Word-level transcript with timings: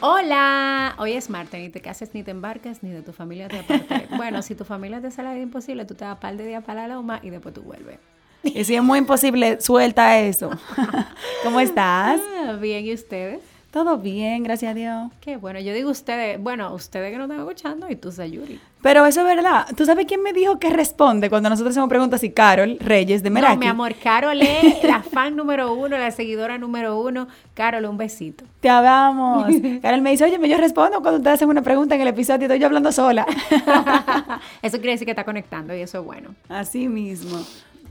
Hola, 0.00 0.94
hoy 0.98 1.14
es 1.14 1.28
martes, 1.28 1.60
ni 1.60 1.70
te 1.70 1.80
cases 1.80 2.14
ni 2.14 2.22
te 2.22 2.30
embarques, 2.30 2.84
ni 2.84 2.90
de 2.90 3.02
tu 3.02 3.12
familia 3.12 3.48
te 3.48 3.58
apartes. 3.58 4.08
bueno, 4.16 4.42
si 4.42 4.54
tu 4.54 4.64
familia 4.64 5.00
te 5.00 5.10
sale 5.10 5.30
de 5.30 5.40
imposible, 5.40 5.84
tú 5.86 5.96
te 5.96 6.04
vas 6.04 6.18
par 6.18 6.36
de 6.36 6.46
días 6.46 6.62
para 6.62 6.86
la 6.86 6.94
loma 6.94 7.18
y 7.20 7.30
después 7.30 7.52
tú 7.52 7.62
vuelves. 7.62 7.98
Y 8.44 8.62
si 8.62 8.76
es 8.76 8.82
muy 8.82 9.00
imposible, 9.00 9.60
suelta 9.60 10.20
eso. 10.20 10.50
¿Cómo 11.42 11.58
estás? 11.58 12.20
Ah, 12.44 12.56
bien, 12.60 12.84
¿y 12.84 12.94
ustedes? 12.94 13.40
Todo 13.70 13.98
bien, 13.98 14.44
gracias 14.44 14.70
a 14.70 14.74
Dios. 14.74 15.12
Qué 15.20 15.36
bueno, 15.36 15.60
yo 15.60 15.74
digo 15.74 15.90
ustedes, 15.90 16.40
bueno, 16.40 16.72
ustedes 16.72 17.12
que 17.12 17.18
no 17.18 17.24
están 17.24 17.40
escuchando 17.40 17.90
y 17.90 17.96
tú, 17.96 18.10
Sayuri. 18.10 18.58
Pero 18.80 19.04
eso 19.04 19.20
es 19.20 19.26
verdad. 19.26 19.66
¿Tú 19.76 19.84
sabes 19.84 20.06
quién 20.06 20.22
me 20.22 20.32
dijo 20.32 20.58
que 20.58 20.70
responde 20.70 21.28
cuando 21.28 21.50
nosotros 21.50 21.72
hacemos 21.72 21.90
preguntas? 21.90 22.24
Y 22.24 22.30
Carol 22.30 22.78
Reyes 22.80 23.22
de 23.22 23.28
Meraki. 23.28 23.56
No, 23.56 23.60
mi 23.60 23.66
amor, 23.66 23.94
Carol 24.02 24.40
es 24.40 24.82
la 24.84 25.02
fan 25.12 25.36
número 25.36 25.74
uno, 25.74 25.98
la 25.98 26.10
seguidora 26.12 26.56
número 26.56 26.98
uno. 26.98 27.28
Carol, 27.52 27.84
un 27.84 27.98
besito. 27.98 28.44
Te 28.60 28.70
amamos. 28.70 29.52
Carol 29.82 30.00
me 30.00 30.12
dice, 30.12 30.24
oye, 30.24 30.38
yo 30.48 30.56
respondo 30.56 31.02
cuando 31.02 31.18
ustedes 31.18 31.34
hacen 31.34 31.50
una 31.50 31.60
pregunta 31.60 31.94
en 31.94 32.00
el 32.00 32.08
episodio 32.08 32.40
y 32.40 32.44
estoy 32.44 32.60
yo 32.60 32.66
hablando 32.66 32.90
sola. 32.90 33.26
eso 34.62 34.78
quiere 34.78 34.92
decir 34.92 35.04
que 35.04 35.12
está 35.12 35.24
conectando 35.24 35.76
y 35.76 35.80
eso 35.82 35.98
es 35.98 36.04
bueno. 36.06 36.34
Así 36.48 36.88
mismo. 36.88 37.38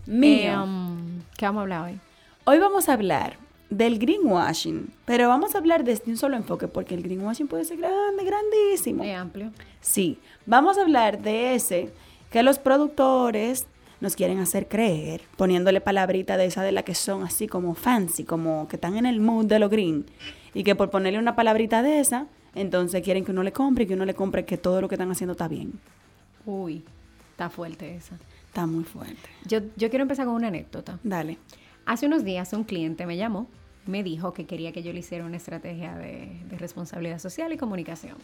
Mío. 0.08 0.52
Eh, 0.52 0.58
um, 0.58 1.22
¿Qué 1.38 1.46
vamos 1.46 1.60
a 1.60 1.62
hablar 1.62 1.84
hoy? 1.84 2.00
Hoy 2.46 2.58
vamos 2.58 2.90
a 2.90 2.94
hablar 2.94 3.47
del 3.70 4.00
greenwashing, 4.00 4.94
pero 5.06 5.28
vamos 5.28 5.56
a 5.56 5.58
hablar 5.58 5.84
desde 5.84 6.10
un 6.10 6.18
solo 6.18 6.38
enfoque 6.38 6.68
porque 6.68 6.96
el 6.96 7.04
greenwashing 7.04 7.48
puede 7.48 7.66
ser 7.66 7.78
grande, 7.78 8.24
grandísimo. 8.24 9.04
Amplio. 9.04 9.52
Sí, 9.82 10.20
vamos 10.46 10.78
a 10.78 10.82
hablar 10.82 11.22
de 11.22 11.56
ese 11.56 11.92
que 12.32 12.44
los 12.44 12.60
productores 12.60 13.68
nos 14.00 14.16
quieren 14.16 14.40
hacer 14.40 14.68
creer, 14.68 15.22
poniéndole 15.38 15.82
palabrita 15.82 16.38
de 16.38 16.46
esa 16.46 16.64
de 16.64 16.72
la 16.72 16.84
que 16.84 16.96
son 16.96 17.24
así 17.24 17.48
como 17.48 17.74
fancy, 17.74 18.24
como 18.24 18.68
que 18.68 18.76
están 18.76 18.96
en 18.96 19.06
el 19.06 19.20
mood 19.20 19.46
de 19.46 19.60
lo 19.60 19.70
green, 19.70 20.06
y 20.54 20.64
que 20.64 20.76
por 20.76 20.90
ponerle 20.90 21.20
una 21.20 21.36
palabrita 21.36 21.82
de 21.82 22.00
esa, 22.00 22.28
entonces 22.56 23.02
quieren 23.02 23.26
que 23.26 23.32
uno 23.32 23.44
le 23.44 23.52
compre 23.52 23.84
y 23.84 23.88
que 23.88 23.96
uno 23.96 24.06
le 24.06 24.14
compre 24.14 24.46
que 24.46 24.58
todo 24.58 24.82
lo 24.82 24.88
que 24.88 24.96
están 24.96 25.12
haciendo 25.12 25.34
está 25.34 25.48
bien. 25.48 25.80
Uy, 26.46 26.84
está 27.32 27.50
fuerte 27.50 27.96
esa. 27.96 28.18
Está 28.48 28.66
muy 28.66 28.84
fuerte. 28.84 29.30
Yo, 29.46 29.60
yo 29.76 29.90
quiero 29.90 30.04
empezar 30.04 30.26
con 30.26 30.36
una 30.36 30.48
anécdota. 30.48 31.00
Dale. 31.04 31.38
Hace 31.86 32.06
unos 32.08 32.24
días 32.24 32.52
un 32.54 32.64
cliente 32.64 33.06
me 33.06 33.18
llamó, 33.18 33.48
me 33.88 34.04
dijo 34.04 34.34
que 34.34 34.46
quería 34.46 34.72
que 34.72 34.84
yo 34.84 34.94
le 34.94 35.00
hiciera 35.00 35.26
una 35.26 35.38
estrategia 35.38 35.96
de, 35.96 36.30
responsabilidad 36.58 37.20
social 37.20 37.52
y 37.54 37.58
comunicación. 37.58 38.18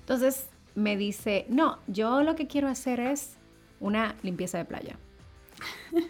Entonces 0.00 0.48
me 0.74 0.96
dice, 0.96 1.46
no, 1.48 1.78
yo 1.86 2.22
lo 2.22 2.36
que 2.36 2.46
quiero 2.46 2.68
hacer 2.68 3.00
es 3.00 3.34
una 3.80 4.14
limpieza 4.22 4.58
de 4.58 4.64
playa. 4.64 4.96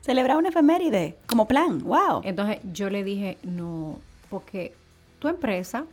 Celebrar 0.00 0.36
una 0.36 0.50
efeméride 0.50 1.16
como 1.26 1.48
plan, 1.48 1.78
wow. 1.78 2.20
Entonces 2.24 2.58
yo 2.72 2.90
le 2.90 3.04
dije, 3.04 3.38
no, 3.42 3.98
porque 4.30 4.74
tu 5.18 5.28
empresa 5.28 5.84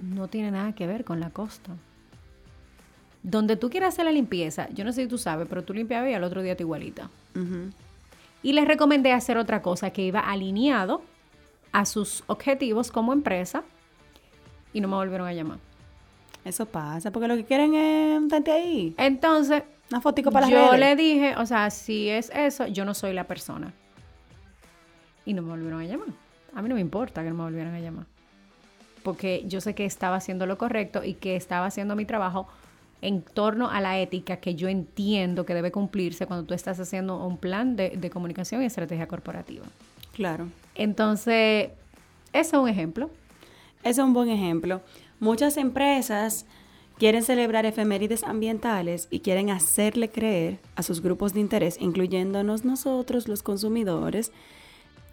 no 0.00 0.28
tiene 0.28 0.50
nada 0.50 0.74
que 0.74 0.86
ver 0.86 1.04
con 1.04 1.20
la 1.20 1.30
costa. 1.30 1.72
Donde 3.22 3.56
tú 3.56 3.70
quieras 3.70 3.94
hacer 3.94 4.04
la 4.04 4.12
limpieza, 4.12 4.68
yo 4.70 4.84
no 4.84 4.92
sé 4.92 5.02
si 5.02 5.08
tú 5.08 5.18
sabes, 5.18 5.48
pero 5.48 5.64
tú 5.64 5.74
limpiabas 5.74 6.10
y 6.10 6.14
al 6.14 6.22
otro 6.22 6.42
día 6.42 6.56
te 6.56 6.62
igualita. 6.62 7.10
Y 8.42 8.52
les 8.52 8.66
recomendé 8.66 9.12
hacer 9.12 9.36
otra 9.36 9.62
cosa 9.62 9.90
que 9.90 10.02
iba 10.02 10.20
alineado 10.20 11.02
a 11.72 11.84
sus 11.84 12.24
objetivos 12.26 12.90
como 12.90 13.12
empresa 13.12 13.64
y 14.72 14.80
no 14.80 14.88
me 14.88 14.96
volvieron 14.96 15.26
a 15.26 15.32
llamar. 15.32 15.58
Eso 16.44 16.66
pasa, 16.66 17.10
porque 17.10 17.28
lo 17.28 17.36
que 17.36 17.44
quieren 17.44 17.74
es 17.74 18.18
un 18.18 18.28
tante 18.28 18.52
ahí. 18.52 18.94
Entonces, 18.98 19.64
una 19.90 20.00
fotico 20.00 20.30
para 20.30 20.48
Yo 20.48 20.76
le 20.76 20.96
dije, 20.96 21.34
o 21.36 21.46
sea, 21.46 21.70
si 21.70 22.08
es 22.08 22.30
eso, 22.34 22.66
yo 22.66 22.84
no 22.84 22.94
soy 22.94 23.12
la 23.12 23.24
persona. 23.24 23.72
Y 25.24 25.34
no 25.34 25.42
me 25.42 25.50
volvieron 25.50 25.80
a 25.80 25.84
llamar. 25.84 26.08
A 26.54 26.62
mí 26.62 26.68
no 26.68 26.74
me 26.74 26.80
importa 26.80 27.22
que 27.22 27.30
no 27.30 27.36
me 27.36 27.42
volvieran 27.42 27.74
a 27.74 27.80
llamar. 27.80 28.06
Porque 29.02 29.44
yo 29.46 29.60
sé 29.60 29.74
que 29.74 29.84
estaba 29.84 30.16
haciendo 30.16 30.46
lo 30.46 30.56
correcto 30.56 31.04
y 31.04 31.14
que 31.14 31.36
estaba 31.36 31.66
haciendo 31.66 31.96
mi 31.96 32.04
trabajo 32.04 32.48
en 33.02 33.22
torno 33.22 33.68
a 33.68 33.80
la 33.80 33.98
ética 33.98 34.38
que 34.38 34.54
yo 34.54 34.68
entiendo 34.68 35.44
que 35.44 35.54
debe 35.54 35.70
cumplirse 35.70 36.26
cuando 36.26 36.46
tú 36.46 36.54
estás 36.54 36.80
haciendo 36.80 37.24
un 37.24 37.38
plan 37.38 37.76
de, 37.76 38.10
comunicación 38.10 38.62
y 38.62 38.66
estrategia 38.66 39.06
corporativa. 39.06 39.66
Claro. 40.16 40.48
Entonces, 40.74 41.68
ese 42.32 42.48
es 42.48 42.52
un 42.54 42.70
ejemplo. 42.70 43.10
Es 43.84 43.98
un 43.98 44.14
buen 44.14 44.30
ejemplo. 44.30 44.80
Muchas 45.20 45.58
empresas 45.58 46.46
quieren 46.98 47.22
celebrar 47.22 47.66
efemérides 47.66 48.24
ambientales 48.24 49.08
y 49.10 49.20
quieren 49.20 49.50
hacerle 49.50 50.08
creer 50.08 50.58
a 50.74 50.82
sus 50.82 51.02
grupos 51.02 51.34
de 51.34 51.40
interés, 51.40 51.76
incluyéndonos 51.82 52.64
nosotros, 52.64 53.28
los 53.28 53.42
consumidores, 53.42 54.32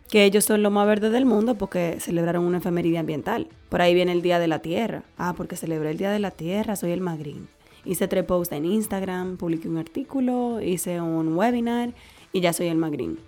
que 0.10 0.24
ellos 0.24 0.46
son 0.46 0.64
lo 0.64 0.72
más 0.72 0.88
verde 0.88 1.10
del 1.10 1.26
mundo 1.26 1.56
porque 1.56 1.98
celebraron 2.00 2.46
una 2.46 2.60
efeméride 2.60 2.98
ambiental. 2.98 3.50
Por 3.68 3.82
ahí 3.82 3.94
viene 3.94 4.14
el 4.14 4.22
Día 4.22 4.40
de 4.40 4.48
la 4.48 4.60
Tierra. 4.60 5.04
Ah, 5.18 5.34
porque 5.36 5.58
celebré 5.58 5.92
el 5.92 5.98
Día 5.98 6.12
de 6.12 6.20
la 6.20 6.32
Tierra, 6.32 6.78
soy 6.78 6.92
el 6.92 7.02
más 7.02 7.20
green. 7.20 7.50
Hice 7.84 8.08
tres 8.08 8.24
posts 8.24 8.56
en 8.56 8.64
Instagram, 8.64 9.36
publiqué 9.36 9.68
un 9.68 9.80
artículo, 9.80 10.62
hice 10.62 11.02
un 11.02 11.36
webinar 11.36 11.92
y 12.32 12.40
ya 12.40 12.54
soy 12.54 12.68
el 12.68 12.78
más 12.78 12.92
green. 12.92 13.20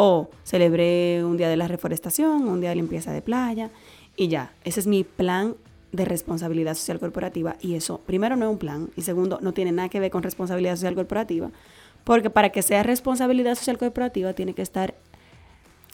O 0.00 0.30
celebré 0.44 1.24
un 1.24 1.36
día 1.36 1.48
de 1.48 1.56
la 1.56 1.66
reforestación, 1.66 2.46
un 2.46 2.60
día 2.60 2.70
de 2.70 2.76
limpieza 2.76 3.10
de 3.10 3.20
playa 3.20 3.70
y 4.16 4.28
ya. 4.28 4.52
Ese 4.62 4.78
es 4.78 4.86
mi 4.86 5.02
plan 5.02 5.56
de 5.90 6.04
responsabilidad 6.04 6.74
social 6.74 7.00
corporativa 7.00 7.56
y 7.60 7.74
eso, 7.74 7.98
primero, 8.06 8.36
no 8.36 8.46
es 8.46 8.52
un 8.52 8.58
plan 8.58 8.90
y 8.94 9.02
segundo, 9.02 9.40
no 9.42 9.52
tiene 9.52 9.72
nada 9.72 9.88
que 9.88 9.98
ver 9.98 10.12
con 10.12 10.22
responsabilidad 10.22 10.76
social 10.76 10.94
corporativa, 10.94 11.50
porque 12.04 12.30
para 12.30 12.50
que 12.50 12.62
sea 12.62 12.84
responsabilidad 12.84 13.56
social 13.56 13.76
corporativa 13.76 14.34
tiene 14.34 14.54
que 14.54 14.62
estar 14.62 14.94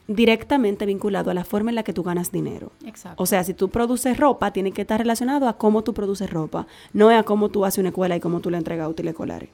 directamente 0.06 0.84
vinculado 0.84 1.30
a 1.30 1.34
la 1.34 1.44
forma 1.44 1.70
en 1.70 1.76
la 1.76 1.82
que 1.82 1.94
tú 1.94 2.02
ganas 2.02 2.30
dinero. 2.30 2.72
Exacto. 2.84 3.22
O 3.22 3.24
sea, 3.24 3.42
si 3.42 3.54
tú 3.54 3.70
produces 3.70 4.18
ropa, 4.18 4.52
tiene 4.52 4.72
que 4.72 4.82
estar 4.82 5.00
relacionado 5.00 5.48
a 5.48 5.56
cómo 5.56 5.82
tú 5.82 5.94
produces 5.94 6.28
ropa, 6.28 6.66
no 6.92 7.08
a 7.08 7.22
cómo 7.22 7.48
tú 7.48 7.64
haces 7.64 7.78
una 7.78 7.88
escuela 7.88 8.16
y 8.16 8.20
cómo 8.20 8.40
tú 8.40 8.50
le 8.50 8.58
entregas 8.58 8.86
útiles 8.86 9.12
escolares. 9.12 9.48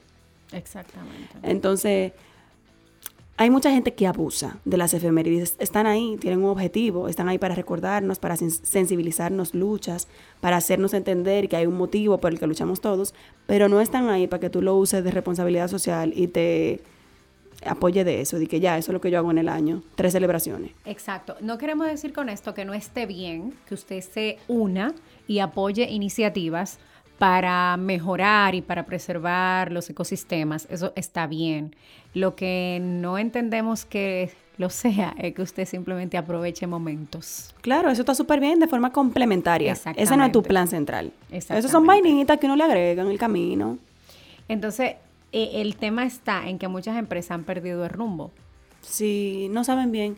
Exactamente. 0.51 1.37
Entonces, 1.41 2.11
hay 3.41 3.49
mucha 3.49 3.71
gente 3.71 3.95
que 3.95 4.05
abusa 4.05 4.59
de 4.65 4.77
las 4.77 4.93
efemérides. 4.93 5.55
Están 5.57 5.87
ahí, 5.87 6.15
tienen 6.21 6.43
un 6.43 6.51
objetivo, 6.51 7.07
están 7.07 7.27
ahí 7.27 7.39
para 7.39 7.55
recordarnos, 7.55 8.19
para 8.19 8.37
sensibilizarnos 8.37 9.55
luchas, 9.55 10.07
para 10.41 10.57
hacernos 10.57 10.93
entender 10.93 11.49
que 11.49 11.55
hay 11.55 11.65
un 11.65 11.75
motivo 11.75 12.19
por 12.19 12.31
el 12.31 12.37
que 12.37 12.45
luchamos 12.45 12.81
todos, 12.81 13.15
pero 13.47 13.67
no 13.67 13.81
están 13.81 14.09
ahí 14.09 14.27
para 14.27 14.41
que 14.41 14.51
tú 14.51 14.61
lo 14.61 14.77
uses 14.77 15.03
de 15.03 15.09
responsabilidad 15.09 15.69
social 15.69 16.13
y 16.15 16.27
te 16.27 16.81
apoye 17.65 18.03
de 18.03 18.21
eso, 18.21 18.37
de 18.37 18.45
que 18.45 18.59
ya, 18.59 18.77
eso 18.77 18.91
es 18.91 18.93
lo 18.93 19.01
que 19.01 19.09
yo 19.09 19.17
hago 19.17 19.31
en 19.31 19.39
el 19.39 19.49
año, 19.49 19.81
tres 19.95 20.13
celebraciones. 20.13 20.73
Exacto. 20.85 21.35
No 21.41 21.57
queremos 21.57 21.87
decir 21.87 22.13
con 22.13 22.29
esto 22.29 22.53
que 22.53 22.63
no 22.63 22.75
esté 22.75 23.07
bien 23.07 23.55
que 23.67 23.73
usted 23.73 24.01
se 24.01 24.37
una 24.47 24.93
y 25.27 25.39
apoye 25.39 25.89
iniciativas 25.89 26.77
para 27.21 27.77
mejorar 27.77 28.55
y 28.55 28.63
para 28.63 28.83
preservar 28.87 29.71
los 29.71 29.87
ecosistemas. 29.91 30.67
Eso 30.71 30.91
está 30.95 31.27
bien. 31.27 31.75
Lo 32.15 32.35
que 32.35 32.79
no 32.81 33.19
entendemos 33.19 33.85
que 33.85 34.31
lo 34.57 34.71
sea 34.71 35.13
es 35.19 35.35
que 35.35 35.43
usted 35.43 35.67
simplemente 35.67 36.17
aproveche 36.17 36.65
momentos. 36.65 37.53
Claro, 37.61 37.91
eso 37.91 38.01
está 38.01 38.15
súper 38.15 38.39
bien 38.39 38.59
de 38.59 38.67
forma 38.67 38.91
complementaria. 38.91 39.73
Ese 39.95 40.17
no 40.17 40.25
es 40.25 40.31
tu 40.31 40.41
plan 40.41 40.67
central. 40.67 41.11
Esos 41.29 41.69
son 41.69 41.85
vainitas 41.85 42.39
que 42.39 42.47
uno 42.47 42.55
le 42.55 42.63
agrega 42.63 43.03
en 43.03 43.11
el 43.11 43.19
camino. 43.19 43.77
Entonces, 44.47 44.95
eh, 45.31 45.51
el 45.61 45.75
tema 45.75 46.05
está 46.05 46.49
en 46.49 46.57
que 46.57 46.67
muchas 46.67 46.97
empresas 46.97 47.35
han 47.35 47.43
perdido 47.43 47.83
el 47.83 47.91
rumbo. 47.91 48.31
Sí, 48.81 49.47
no 49.51 49.63
saben 49.63 49.91
bien. 49.91 50.17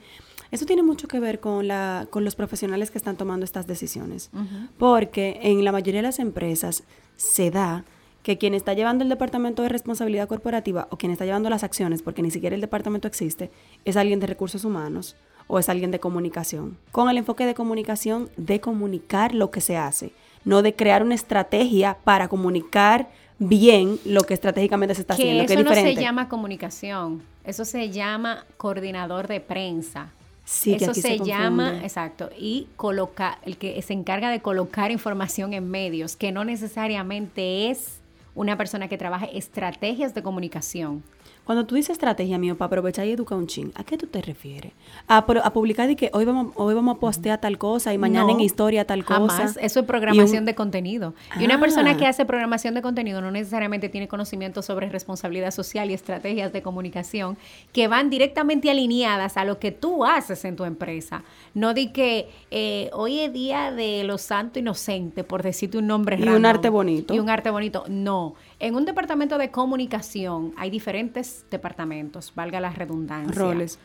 Eso 0.53 0.65
tiene 0.67 0.83
mucho 0.83 1.07
que 1.07 1.19
ver 1.19 1.39
con, 1.39 1.67
la, 1.67 2.05
con 2.11 2.23
los 2.23 2.35
profesionales 2.35 2.91
que 2.91 2.99
están 2.99 3.17
tomando 3.17 3.43
estas 3.43 3.65
decisiones. 3.65 4.29
Porque 4.77 5.39
en 5.41 5.63
la 5.65 5.71
mayoría 5.71 5.99
de 6.01 6.07
las 6.07 6.19
empresas 6.19 6.83
se 7.17 7.49
da 7.49 7.85
que 8.21 8.37
quien 8.37 8.53
está 8.53 8.73
llevando 8.73 9.03
el 9.03 9.09
departamento 9.09 9.63
de 9.63 9.69
responsabilidad 9.69 10.27
corporativa 10.27 10.87
o 10.91 10.97
quien 10.97 11.11
está 11.11 11.25
llevando 11.25 11.49
las 11.49 11.63
acciones, 11.63 12.03
porque 12.03 12.21
ni 12.21 12.29
siquiera 12.29 12.53
el 12.55 12.61
departamento 12.61 13.07
existe, 13.07 13.49
es 13.83 13.97
alguien 13.97 14.19
de 14.19 14.27
recursos 14.27 14.63
humanos 14.63 15.15
o 15.47 15.57
es 15.59 15.69
alguien 15.69 15.89
de 15.91 15.99
comunicación. 15.99 16.77
Con 16.91 17.09
el 17.09 17.17
enfoque 17.17 17.45
de 17.47 17.55
comunicación, 17.55 18.29
de 18.37 18.61
comunicar 18.61 19.33
lo 19.33 19.49
que 19.51 19.59
se 19.59 19.75
hace, 19.75 20.11
no 20.45 20.61
de 20.61 20.75
crear 20.75 21.01
una 21.03 21.15
estrategia 21.15 21.97
para 22.03 22.27
comunicar 22.27 23.09
bien 23.39 23.97
lo 24.05 24.21
que 24.21 24.35
estratégicamente 24.35 24.93
se 24.95 25.01
está 25.01 25.15
Que 25.15 25.23
haciendo, 25.23 25.45
que 25.47 25.53
eso 25.53 25.59
es 25.61 25.65
no 25.65 25.71
se 25.73 25.77
diferente. 25.79 26.01
llama 26.01 26.29
comunicación, 26.29 27.23
eso 27.43 27.65
se 27.65 27.89
llama 27.89 28.45
coordinador 28.57 29.27
de 29.27 29.41
prensa. 29.41 30.11
Sí, 30.45 30.73
Eso 30.73 30.93
se, 30.93 31.01
se 31.01 31.19
llama, 31.19 31.79
exacto, 31.83 32.29
y 32.37 32.67
coloca, 32.75 33.39
el 33.43 33.57
que 33.57 33.81
se 33.81 33.93
encarga 33.93 34.29
de 34.29 34.41
colocar 34.41 34.91
información 34.91 35.53
en 35.53 35.69
medios, 35.69 36.17
que 36.17 36.33
no 36.33 36.43
necesariamente 36.43 37.69
es 37.69 37.99
una 38.35 38.57
persona 38.57 38.87
que 38.87 38.97
trabaje 38.97 39.37
estrategias 39.37 40.13
de 40.13 40.21
comunicación. 40.21 41.03
Cuando 41.45 41.65
tú 41.65 41.75
dices 41.75 41.91
estrategia, 41.91 42.37
mío, 42.37 42.57
para 42.57 42.67
aprovechar 42.67 43.05
y 43.05 43.11
educar 43.11 43.37
un 43.37 43.47
chin, 43.47 43.73
¿a 43.75 43.83
qué 43.83 43.97
tú 43.97 44.07
te 44.07 44.21
refieres? 44.21 44.71
A, 45.09 45.17
a 45.17 45.53
publicar 45.53 45.89
y 45.89 45.97
que 45.97 46.09
hoy 46.13 46.23
vamos, 46.23 46.53
hoy 46.55 46.73
vamos 46.73 46.95
a 46.95 46.99
postear 47.01 47.41
tal 47.41 47.57
cosa 47.57 47.93
y 47.93 47.97
mañana 47.97 48.27
No, 48.27 48.31
en 48.31 48.39
historia 48.39 48.85
tal 48.85 49.03
Jamás. 49.03 49.41
cosa. 49.41 49.59
Eso 49.59 49.81
es 49.81 49.85
programación 49.85 50.39
un- 50.39 50.45
de 50.45 50.55
contenido. 50.55 51.13
Y 51.37 51.43
una 51.43 51.59
persona 51.59 51.91
Ah. 51.91 51.97
que 51.97 52.05
hace 52.05 52.23
programación 52.25 52.75
de 52.75 52.81
contenido 52.81 53.19
no 53.19 53.29
necesariamente 53.29 53.89
tiene 53.89 54.07
conocimiento 54.07 54.61
sobre 54.61 54.87
responsabilidad 54.87 55.51
social 55.51 55.91
y 55.91 55.93
estrategias 55.93 56.53
de 56.53 56.61
comunicación 56.61 57.37
que 57.73 57.89
van 57.89 58.09
directamente 58.09 58.71
alineadas 58.71 59.35
a 59.35 59.43
lo 59.43 59.59
que 59.59 59.71
tú 59.73 60.05
haces 60.05 60.45
en 60.45 60.55
tu 60.55 60.63
empresa. 60.63 61.23
No 61.53 61.73
di 61.73 61.87
que 61.87 62.29
eh, 62.51 62.89
hoy 62.93 63.19
es 63.19 63.33
día 63.33 63.71
de 63.73 64.05
los 64.05 64.21
santos 64.21 64.61
inocentes, 64.61 65.25
por 65.25 65.43
decirte 65.43 65.77
un 65.77 65.87
nombre 65.87 66.17
Y 66.17 66.23
un 66.29 66.45
arte 66.45 66.69
bonito. 66.69 67.13
Y 67.13 67.19
un 67.19 67.29
arte 67.29 67.49
bonito. 67.49 67.83
No. 67.89 68.35
En 68.61 68.75
un 68.75 68.85
departamento 68.85 69.37
de 69.37 69.51
comunicación 69.51 70.53
hay 70.55 70.69
diferentes 70.69 71.32
departamentos, 71.49 72.33
valga 72.35 72.59
la 72.59 72.69
redundancia 72.71 73.33
roles. 73.33 73.79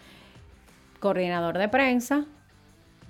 coordinador 1.01 1.59
de 1.59 1.69
prensa, 1.69 2.25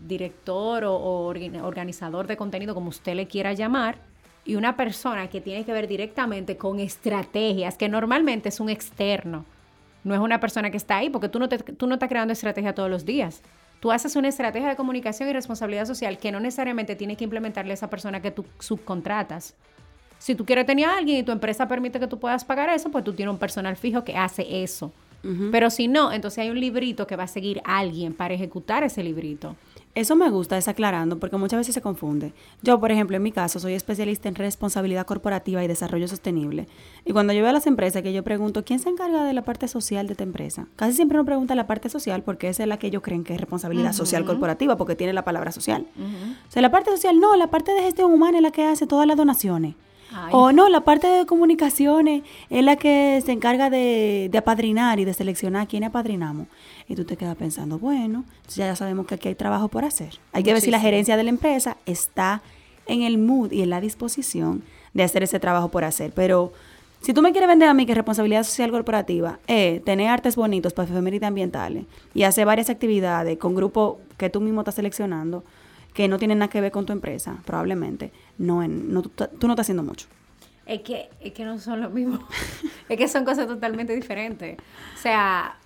director 0.07 0.85
o, 0.85 0.95
o 0.95 1.33
orga- 1.35 1.63
organizador 1.63 2.27
de 2.27 2.37
contenido, 2.37 2.75
como 2.75 2.89
usted 2.91 3.15
le 3.15 3.27
quiera 3.27 3.53
llamar, 3.53 3.97
y 4.45 4.55
una 4.57 4.77
persona 4.77 5.29
que 5.29 5.41
tiene 5.41 5.65
que 5.65 5.73
ver 5.73 5.89
directamente 5.89 6.57
con 6.57 6.81
estrategias, 6.81 7.77
que 7.77 7.89
normalmente 7.89 8.49
es 8.49 8.61
un 8.61 8.71
externo, 8.71 9.45
no 10.05 10.15
es 10.15 10.21
una 10.21 10.41
persona 10.41 10.71
que 10.71 10.77
está 10.77 10.97
ahí, 10.99 11.11
porque 11.11 11.29
tú 11.29 11.39
no, 11.39 11.49
te- 11.49 11.59
tú 11.59 11.87
no 11.87 11.95
estás 11.95 12.09
creando 12.09 12.33
estrategia 12.33 12.75
todos 12.75 12.89
los 12.89 13.05
días. 13.05 13.43
Tú 13.81 13.93
haces 13.93 14.17
una 14.17 14.29
estrategia 14.29 14.69
de 14.69 14.77
comunicación 14.77 15.29
y 15.29 15.33
responsabilidad 15.33 15.85
social 15.87 16.19
que 16.19 16.33
no 16.33 16.41
necesariamente 16.41 16.97
tiene 16.97 17.17
que 17.17 17.25
implementarle 17.25 17.73
a 17.73 17.75
esa 17.75 17.91
persona 17.91 18.21
que 18.23 18.31
tú 18.31 18.45
subcontratas. 18.59 19.55
Si 20.19 20.35
tú 20.35 20.45
quieres 20.45 20.67
tener 20.67 20.87
a 20.87 20.99
alguien 20.99 21.19
y 21.19 21.23
tu 21.23 21.33
empresa 21.33 21.69
permite 21.69 22.01
que 22.01 22.07
tú 22.07 22.19
puedas 22.19 22.45
pagar 22.45 22.69
eso, 22.71 22.91
pues 22.91 23.05
tú 23.05 23.13
tienes 23.13 23.33
un 23.33 23.39
personal 23.39 23.77
fijo 23.77 24.05
que 24.05 24.17
hace 24.17 24.63
eso. 24.63 24.93
Pero 25.51 25.69
si 25.69 25.89
no, 25.89 26.13
entonces 26.13 26.39
hay 26.39 26.51
un 26.51 26.61
librito 26.61 27.07
que 27.07 27.17
va 27.17 27.25
a 27.25 27.29
seguir 27.29 27.61
alguien 27.65 28.15
para 28.15 28.35
ejecutar 28.35 28.85
ese 28.85 29.03
librito. 29.03 29.57
Eso 29.95 30.15
me 30.15 30.31
gusta, 30.31 30.57
es 30.57 30.69
aclarando, 30.69 31.19
porque 31.19 31.37
muchas 31.37 31.59
veces 31.59 31.75
se 31.75 31.81
confunde. 31.81 32.33
Yo, 32.63 32.79
por 32.79 32.93
ejemplo, 32.93 33.17
en 33.17 33.23
mi 33.23 33.33
caso, 33.33 33.59
soy 33.59 33.75
especialista 33.75 34.29
en 34.29 34.37
responsabilidad 34.37 35.07
corporativa 35.07 35.65
y 35.65 35.67
desarrollo 35.67 36.07
sostenible. 36.07 36.69
Y 37.05 37.13
cuando 37.13 37.33
yo 37.33 37.41
veo 37.41 37.51
a 37.51 37.53
las 37.53 37.67
empresas 37.67 38.03
que 38.03 38.13
yo 38.13 38.23
pregunto, 38.23 38.65
¿quién 38.65 38.79
se 38.79 38.91
encarga 38.91 39.25
de 39.25 39.33
la 39.33 39.43
parte 39.43 39.67
social 39.67 40.07
de 40.07 40.15
tu 40.15 40.23
empresa? 40.23 40.69
Casi 40.77 40.93
siempre 40.93 41.19
uno 41.19 41.25
pregunta 41.25 41.57
la 41.57 41.67
parte 41.67 41.89
social 41.89 42.23
porque 42.23 42.49
esa 42.49 42.63
es 42.63 42.69
la 42.69 42.79
que 42.79 42.87
ellos 42.87 43.03
creen 43.03 43.25
que 43.25 43.35
es 43.35 43.41
responsabilidad 43.41 43.93
social 43.93 44.25
corporativa, 44.25 44.77
porque 44.77 44.95
tiene 44.95 45.13
la 45.13 45.25
palabra 45.25 45.51
social. 45.51 45.87
O 46.49 46.51
sea, 46.53 46.63
la 46.63 46.71
parte 46.71 46.93
social, 46.93 47.19
no, 47.19 47.35
la 47.37 47.49
parte 47.49 47.73
de 47.73 47.83
gestión 47.83 48.13
humana 48.13 48.39
es 48.39 48.43
la 48.43 48.53
que 48.53 48.65
hace 48.65 48.87
todas 48.87 49.07
las 49.07 49.17
donaciones. 49.17 49.75
Ay. 50.13 50.31
O 50.33 50.53
no, 50.53 50.69
la 50.69 50.81
parte 50.81 51.07
de 51.07 51.27
comunicaciones 51.27 52.23
es 52.51 52.65
la 52.65 52.77
que 52.77 53.23
se 53.25 53.33
encarga 53.33 53.71
de, 53.71 54.29
de 54.31 54.39
apadrinar 54.39 55.01
y 55.01 55.05
de 55.05 55.15
seleccionar 55.15 55.69
quién 55.69 55.85
apadrinamos. 55.85 56.47
Y 56.89 56.95
tú 56.95 57.05
te 57.05 57.17
quedas 57.17 57.37
pensando, 57.37 57.79
bueno, 57.79 58.25
ya 58.55 58.75
sabemos 58.77 59.07
que 59.07 59.15
aquí 59.15 59.29
hay 59.29 59.35
trabajo 59.35 59.69
por 59.69 59.85
hacer. 59.85 60.19
Hay 60.33 60.43
que 60.43 60.53
ver 60.53 60.63
si 60.63 60.71
la 60.71 60.81
gerencia 60.81 61.17
de 61.17 61.25
la 61.25 61.31
empresa 61.31 61.77
está 61.87 62.43
en 62.87 63.03
el 63.03 63.19
mood 63.19 63.53
y 63.53 63.63
en 63.63 63.71
la 63.71 63.81
disposición 63.81 64.63
de 64.95 65.03
hacer 65.03 65.23
ese 65.23 65.39
trabajo 65.39 65.69
por 65.69 65.85
hacer. 65.85 66.13
Pero 66.15 66.53
si 67.01 67.13
tú 67.13 67.23
me 67.23 67.31
quieres 67.31 67.49
vender 67.49 67.69
a 67.69 67.75
mí 67.75 67.87
que 67.87 67.95
responsabilidad 67.95 68.43
social 68.43 68.71
corporativa 68.71 69.39
es 69.47 69.85
tener 69.85 70.09
artes 70.09 70.35
bonitos 70.35 70.73
para 70.73 70.89
efemérides 70.89 71.29
ambientales 71.29 71.85
y 72.15 72.25
hacer 72.25 72.47
varias 72.47 72.71
actividades 72.71 73.39
con 73.39 73.55
grupos 73.55 73.97
que 74.17 74.31
tú 74.31 74.41
mismo 74.41 74.63
estás 74.63 74.75
seleccionando 74.75 75.45
que 75.95 76.09
no 76.09 76.19
tienen 76.19 76.39
nada 76.39 76.51
que 76.51 76.61
ver 76.61 76.71
con 76.73 76.87
tu 76.87 76.93
empresa, 76.93 77.39
probablemente, 77.45 78.13
no, 78.39 78.63
en, 78.63 78.93
no 78.93 79.03
tú, 79.03 79.11
tú 79.39 79.47
no 79.47 79.55
estás 79.55 79.65
haciendo 79.65 79.83
mucho. 79.83 80.07
Es 80.67 80.83
que, 80.83 81.09
es 81.21 81.33
que 81.33 81.45
no 81.45 81.59
son 81.59 81.81
lo 81.81 81.91
mismo. 81.91 82.19
es 82.89 82.97
que 82.97 83.09
son 83.09 83.25
cosas 83.25 83.47
totalmente 83.47 83.95
diferentes. 83.95 84.57
O 84.95 84.99
sea, 85.01 85.57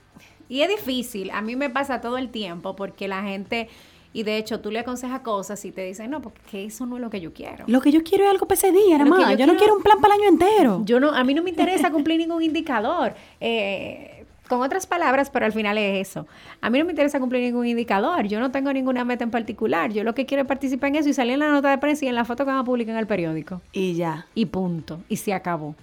y 0.49 0.61
es 0.63 0.69
difícil. 0.69 1.31
A 1.33 1.43
mí 1.43 1.57
me 1.57 1.71
pasa 1.71 2.01
todo 2.01 2.19
el 2.19 2.31
tiempo 2.31 2.77
porque 2.77 3.09
la 3.09 3.23
gente, 3.23 3.69
y 4.13 4.23
de 4.23 4.37
hecho 4.37 4.61
tú 4.61 4.71
le 4.71 4.79
aconsejas 4.79 5.21
cosas 5.21 5.65
y 5.65 5.73
te 5.73 5.83
dicen, 5.85 6.11
no, 6.11 6.23
porque 6.23 6.65
eso 6.67 6.87
no 6.87 6.97
es 6.97 7.03
lo 7.03 7.11
que 7.11 7.21
yo 7.21 7.33
quiero. 7.33 7.65
Lo 7.67 7.81
que 7.81 7.91
yo 7.91 8.03
quiero 8.05 8.25
es 8.25 8.31
algo 8.31 8.47
para 8.47 8.59
ese 8.59 8.71
día, 8.71 8.99
nada 8.99 9.11
Lo 9.11 9.17
que 9.17 9.23
más. 9.23 9.33
Yo, 9.33 9.39
yo 9.39 9.47
no 9.47 9.53
quiero- 9.55 9.59
quiero 9.59 9.77
un 9.77 9.83
plan 9.83 10.01
para 10.01 10.15
el 10.15 10.21
año 10.21 10.29
entero. 10.31 10.83
Yo 10.85 11.01
no, 11.01 11.11
a 11.11 11.25
mí 11.25 11.35
no 11.35 11.43
me 11.43 11.51
interesa 11.51 11.91
cumplir 11.91 12.19
ningún 12.21 12.43
indicador. 12.43 13.15
Eh, 13.41 14.25
con 14.53 14.61
otras 14.63 14.87
palabras, 14.87 15.31
pero 15.31 15.47
al 15.47 15.53
final 15.53 15.79
es 15.79 16.09
eso. 16.11 16.27
A 16.61 16.69
mí 16.69 16.79
no 16.79 16.85
me 16.85 16.93
interesa 16.93 17.19
cumplir 17.19 17.43
ningún 17.43 17.67
indicador. 17.67 18.27
Yo 18.27 18.39
no 18.39 18.51
tengo 18.51 18.71
ninguna 18.71 19.03
meta 19.03 19.25
en 19.25 19.31
particular. 19.31 19.91
Yo 19.93 20.05
lo 20.05 20.15
que 20.15 20.27
quiero 20.27 20.43
es 20.43 20.47
participar 20.47 20.91
en 20.91 20.97
eso 20.97 21.09
y 21.09 21.15
salir 21.15 21.33
en 21.33 21.39
la 21.41 21.49
nota 21.49 21.71
de 21.71 21.79
prensa 21.79 22.05
y 22.05 22.09
en 22.09 22.15
la 22.15 22.27
foto 22.27 22.45
que 22.45 22.51
van 22.51 22.59
a 22.61 22.65
publicar 22.65 22.93
en 22.93 22.99
el 22.99 23.07
periódico. 23.07 23.63
Y 23.73 23.95
ya. 23.95 24.27
Y 24.35 24.45
punto. 24.45 25.01
Y 25.09 25.17
se 25.17 25.33
acabó. 25.33 25.75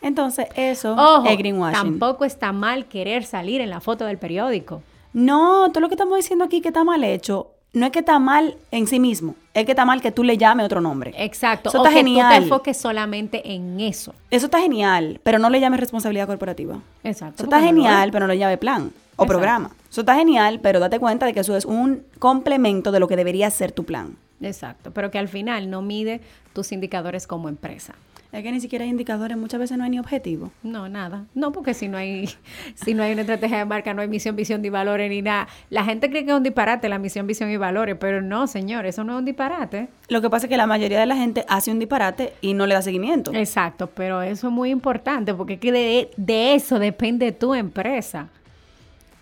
Entonces, 0.00 0.46
eso 0.56 0.94
Ojo, 0.94 1.28
es 1.28 1.36
greenwashing. 1.36 1.78
tampoco 1.82 2.24
está 2.24 2.52
mal 2.52 2.86
querer 2.86 3.24
salir 3.24 3.60
en 3.60 3.68
la 3.68 3.80
foto 3.80 4.06
del 4.06 4.16
periódico. 4.16 4.82
No, 5.12 5.70
todo 5.70 5.82
lo 5.82 5.88
que 5.88 5.94
estamos 5.94 6.16
diciendo 6.16 6.46
aquí 6.46 6.62
que 6.62 6.68
está 6.68 6.84
mal 6.84 7.04
hecho, 7.04 7.48
no 7.72 7.86
es 7.86 7.92
que 7.92 8.00
está 8.00 8.18
mal 8.18 8.56
en 8.70 8.86
sí 8.86 8.98
mismo, 8.98 9.34
es 9.54 9.64
que 9.64 9.72
está 9.72 9.84
mal 9.84 10.00
que 10.00 10.10
tú 10.12 10.24
le 10.24 10.36
llames 10.36 10.66
otro 10.66 10.80
nombre. 10.80 11.12
Exacto. 11.16 11.68
Eso 11.68 11.78
o 11.80 11.84
está 11.86 11.94
que 11.94 12.00
tú 12.02 12.06
genial. 12.06 12.30
te 12.30 12.36
enfoques 12.44 12.76
solamente 12.76 13.52
en 13.52 13.80
eso. 13.80 14.14
Eso 14.30 14.46
está 14.46 14.60
genial, 14.60 15.20
pero 15.22 15.38
no 15.38 15.50
le 15.50 15.60
llames 15.60 15.80
responsabilidad 15.80 16.26
corporativa. 16.26 16.80
Exacto. 17.04 17.36
Eso 17.36 17.44
está 17.44 17.60
no 17.60 17.66
genial, 17.66 18.10
pero 18.10 18.26
no 18.26 18.32
le 18.32 18.38
llames 18.38 18.58
plan 18.58 18.82
o 18.82 19.24
Exacto. 19.24 19.26
programa. 19.26 19.70
Eso 19.90 20.00
está 20.02 20.14
genial, 20.16 20.60
pero 20.62 20.80
date 20.80 20.98
cuenta 20.98 21.26
de 21.26 21.32
que 21.32 21.40
eso 21.40 21.56
es 21.56 21.64
un 21.64 22.02
complemento 22.18 22.92
de 22.92 23.00
lo 23.00 23.08
que 23.08 23.16
debería 23.16 23.50
ser 23.50 23.72
tu 23.72 23.84
plan. 23.84 24.16
Exacto. 24.40 24.90
Pero 24.92 25.10
que 25.10 25.18
al 25.18 25.28
final 25.28 25.68
no 25.70 25.82
mide 25.82 26.20
tus 26.52 26.72
indicadores 26.72 27.26
como 27.26 27.48
empresa. 27.48 27.94
Es 28.32 28.44
que 28.44 28.52
ni 28.52 28.60
siquiera 28.60 28.84
hay 28.84 28.90
indicadores, 28.90 29.36
muchas 29.36 29.58
veces 29.58 29.76
no 29.76 29.82
hay 29.82 29.90
ni 29.90 29.98
objetivo. 29.98 30.52
No, 30.62 30.88
nada. 30.88 31.24
No, 31.34 31.50
porque 31.50 31.74
si 31.74 31.88
no 31.88 31.98
hay, 31.98 32.28
si 32.76 32.94
no 32.94 33.02
hay 33.02 33.12
una 33.12 33.22
estrategia 33.22 33.58
de 33.58 33.64
marca, 33.64 33.92
no 33.92 34.02
hay 34.02 34.08
misión, 34.08 34.36
visión 34.36 34.64
y 34.64 34.68
valores 34.68 35.10
ni 35.10 35.20
nada. 35.20 35.48
La 35.68 35.84
gente 35.84 36.08
cree 36.10 36.24
que 36.24 36.30
es 36.30 36.36
un 36.36 36.42
disparate 36.44 36.88
la 36.88 36.98
misión, 36.98 37.26
visión 37.26 37.50
y 37.50 37.56
valores, 37.56 37.96
pero 37.98 38.22
no, 38.22 38.46
señor, 38.46 38.86
eso 38.86 39.02
no 39.02 39.14
es 39.14 39.18
un 39.18 39.24
disparate. 39.24 39.88
Lo 40.08 40.20
que 40.20 40.30
pasa 40.30 40.46
es 40.46 40.50
que 40.50 40.56
la 40.56 40.66
mayoría 40.68 41.00
de 41.00 41.06
la 41.06 41.16
gente 41.16 41.44
hace 41.48 41.72
un 41.72 41.80
disparate 41.80 42.32
y 42.40 42.54
no 42.54 42.66
le 42.66 42.74
da 42.74 42.82
seguimiento. 42.82 43.32
Exacto, 43.34 43.88
pero 43.88 44.22
eso 44.22 44.46
es 44.46 44.52
muy 44.52 44.70
importante 44.70 45.34
porque 45.34 45.54
es 45.54 45.60
que 45.60 45.72
de, 45.72 46.10
de 46.16 46.54
eso 46.54 46.78
depende 46.78 47.32
tu 47.32 47.54
empresa. 47.54 48.28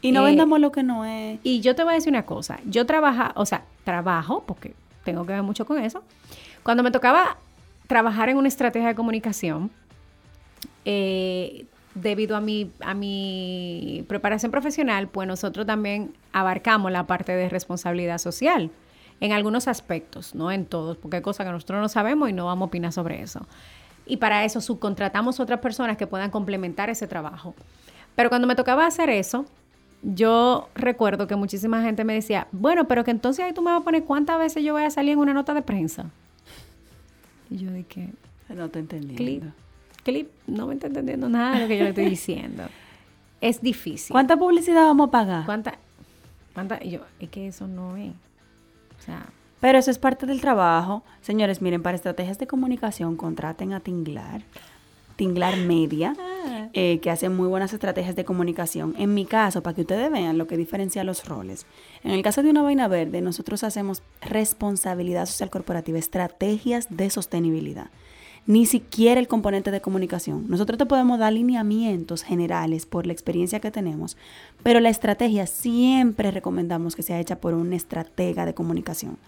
Y 0.03 0.13
no 0.13 0.23
Eh, 0.23 0.27
vendamos 0.27 0.61
lo 0.61 0.71
que 0.71 0.83
no 0.83 1.05
es. 1.05 1.41
Y 1.43 1.61
yo 1.61 1.75
te 1.75 1.83
voy 1.83 1.93
a 1.93 1.95
decir 1.95 2.13
una 2.13 2.25
cosa, 2.27 2.61
yo 2.67 2.85
trabaja, 2.87 3.33
o 3.37 3.47
sea, 3.47 3.65
trabajo, 3.85 4.45
porque 4.47 4.75
tengo 5.05 5.25
que 5.25 5.33
ver 5.33 5.43
mucho 5.43 5.65
con 5.65 5.83
eso. 5.83 6.03
Cuando 6.63 6.83
me 6.83 6.91
tocaba 6.91 7.39
trabajar 7.89 8.29
en 8.29 8.37
una 8.37 8.47
estrategia 8.47 8.89
de 8.89 8.95
comunicación, 8.95 9.71
eh, 10.85 11.67
debido 11.95 12.37
a 12.37 12.41
mi, 12.41 12.71
a 12.81 12.95
mi 12.95 14.05
preparación 14.09 14.53
profesional, 14.53 15.09
pues 15.09 15.27
nosotros 15.27 15.67
también 15.67 16.15
abarcamos 16.33 16.93
la 16.93 17.07
parte 17.09 17.33
de 17.33 17.49
responsabilidad 17.49 18.19
social 18.19 18.71
en 19.21 19.33
algunos 19.33 19.67
aspectos, 19.67 20.35
no 20.35 20.53
en 20.53 20.65
todos, 20.65 20.97
porque 20.97 21.17
hay 21.17 21.23
cosas 21.23 21.45
que 21.45 21.53
nosotros 21.53 21.81
no 21.81 21.89
sabemos 21.89 22.31
y 22.31 22.33
no 22.33 22.47
vamos 22.47 22.67
a 22.67 22.69
opinar 22.69 22.93
sobre 22.93 23.21
eso. 23.21 23.47
Y 24.07 24.19
para 24.19 24.45
eso 24.45 24.61
subcontratamos 24.61 25.41
otras 25.41 25.61
personas 25.61 25.97
que 25.97 26.07
puedan 26.07 26.31
complementar 26.31 26.89
ese 26.89 27.09
trabajo. 27.09 27.55
Pero 28.15 28.29
cuando 28.29 28.47
me 28.47 28.55
tocaba 28.55 28.87
hacer 28.87 29.11
eso, 29.11 29.45
yo 30.03 30.69
recuerdo 30.75 31.27
que 31.27 31.37
muchísima 31.37 31.83
gente 31.83 32.05
me 32.05 32.15
decía, 32.15 32.47
bueno, 32.53 32.87
pero 32.87 33.03
que 33.03 33.11
entonces 33.11 33.45
ahí 33.45 33.53
tú 33.53 33.63
me 33.63 33.73
vas 33.73 33.81
a 33.81 33.85
poner 33.85 34.05
cuántas 34.05 34.39
veces 34.39 34.63
yo 34.63 34.75
voy 34.75 34.85
a 34.85 34.91
salir 34.91 35.15
en 35.15 35.19
una 35.19 35.35
nota 35.35 35.53
de 35.53 35.63
prensa. 35.63 36.11
Y 37.51 37.59
yo 37.59 37.71
dije, 37.73 38.11
No 38.49 38.69
te 38.69 38.79
entendí. 38.81 39.15
clip, 39.15 39.45
clip, 40.05 40.29
no 40.47 40.67
me 40.67 40.75
está 40.75 40.87
entendiendo 40.89 41.29
nada 41.29 41.55
de 41.55 41.61
lo 41.63 41.69
que 41.69 41.79
yo 41.79 41.85
le 41.85 41.91
estoy 41.91 42.09
diciendo. 42.11 42.65
Es 43.41 43.61
difícil. 43.63 44.13
¿Cuánta 44.13 44.37
publicidad 44.37 44.83
vamos 44.83 45.09
a 45.09 45.11
pagar? 45.13 45.47
¿Cuánta? 45.47 45.79
¿Cuánta? 46.55 46.83
Y 46.85 46.91
yo, 46.91 47.03
es 47.21 47.29
que 47.29 47.47
eso 47.47 47.69
no 47.69 47.97
es. 47.97 48.11
O 48.11 49.03
sea, 49.05 49.27
Pero 49.61 49.79
eso 49.79 49.93
es 49.93 49.99
parte 50.01 50.27
del 50.27 50.41
trabajo. 50.41 51.05
Señores, 51.21 51.63
miren, 51.63 51.81
para 51.81 51.95
estrategias 51.95 52.37
de 52.41 52.49
comunicación 52.49 53.15
contraten 53.15 53.73
a 53.75 53.79
Tinglar. 53.81 54.43
Tinglar 55.15 55.57
Media, 55.57 56.15
eh, 56.73 56.99
que 57.01 57.11
hace 57.11 57.29
muy 57.29 57.49
buenas 57.49 57.73
estrategias 57.73 58.17
de 58.17 58.25
comunicación. 58.25 58.95
En 58.99 59.15
mi 59.15 59.25
caso, 59.27 59.63
para 59.63 59.75
que 59.75 59.83
ustedes 59.83 60.11
vean 60.11 60.39
lo 60.39 60.47
que 60.47 60.57
diferencia 60.57 61.05
los 61.05 61.25
roles. 61.27 61.67
En 62.05 62.13
el 62.13 62.23
caso 62.23 62.43
de 62.43 62.51
una 62.51 62.63
vaina 62.63 62.89
verde, 62.89 63.21
nosotros 63.21 63.65
hacemos 63.65 64.03
responsabilidad 64.21 65.27
social 65.27 65.51
corporativa, 65.51 65.99
estrategias 65.99 66.89
de 66.91 67.11
sostenibilidad. 67.11 67.91
ni 68.47 68.65
siquiera 68.65 69.21
el 69.21 69.29
componente 69.29 69.71
de 69.71 69.83
comunicación. 69.83 70.47
Nosotros 70.49 70.79
te 70.79 70.87
podemos 70.87 71.19
dar 71.19 71.35
lineamientos 71.35 72.23
generales 72.23 72.87
por 72.87 73.07
la 73.07 73.13
experiencia 73.13 73.61
que 73.61 73.71
tenemos, 73.71 74.17
pero 74.63 74.81
la 74.81 74.89
estrategia 74.89 75.47
siempre 75.47 76.31
recomendamos 76.31 76.97
que 76.97 77.03
sea 77.03 77.21
hecha 77.21 77.43
por 77.43 77.53
un 77.53 77.75
estratega 77.75 78.47
de 78.47 78.55
comunicación. 78.55 79.19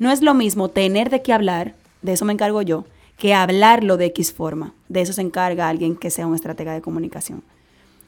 No 0.00 0.10
es 0.10 0.22
lo 0.22 0.34
mismo 0.34 0.70
tener 0.70 1.08
de 1.08 1.22
qué 1.22 1.32
hablar, 1.32 1.76
de 2.02 2.14
eso 2.14 2.24
me 2.24 2.32
encargo 2.32 2.62
yo, 2.62 2.84
que 3.16 3.34
hablarlo 3.34 3.96
de 3.96 4.06
X 4.06 4.32
forma. 4.32 4.74
De 4.88 5.00
eso 5.00 5.12
se 5.12 5.22
encarga 5.22 5.68
alguien 5.68 5.96
que 5.96 6.10
sea 6.10 6.26
un 6.26 6.34
estratega 6.34 6.74
de 6.74 6.82
comunicación. 6.82 7.42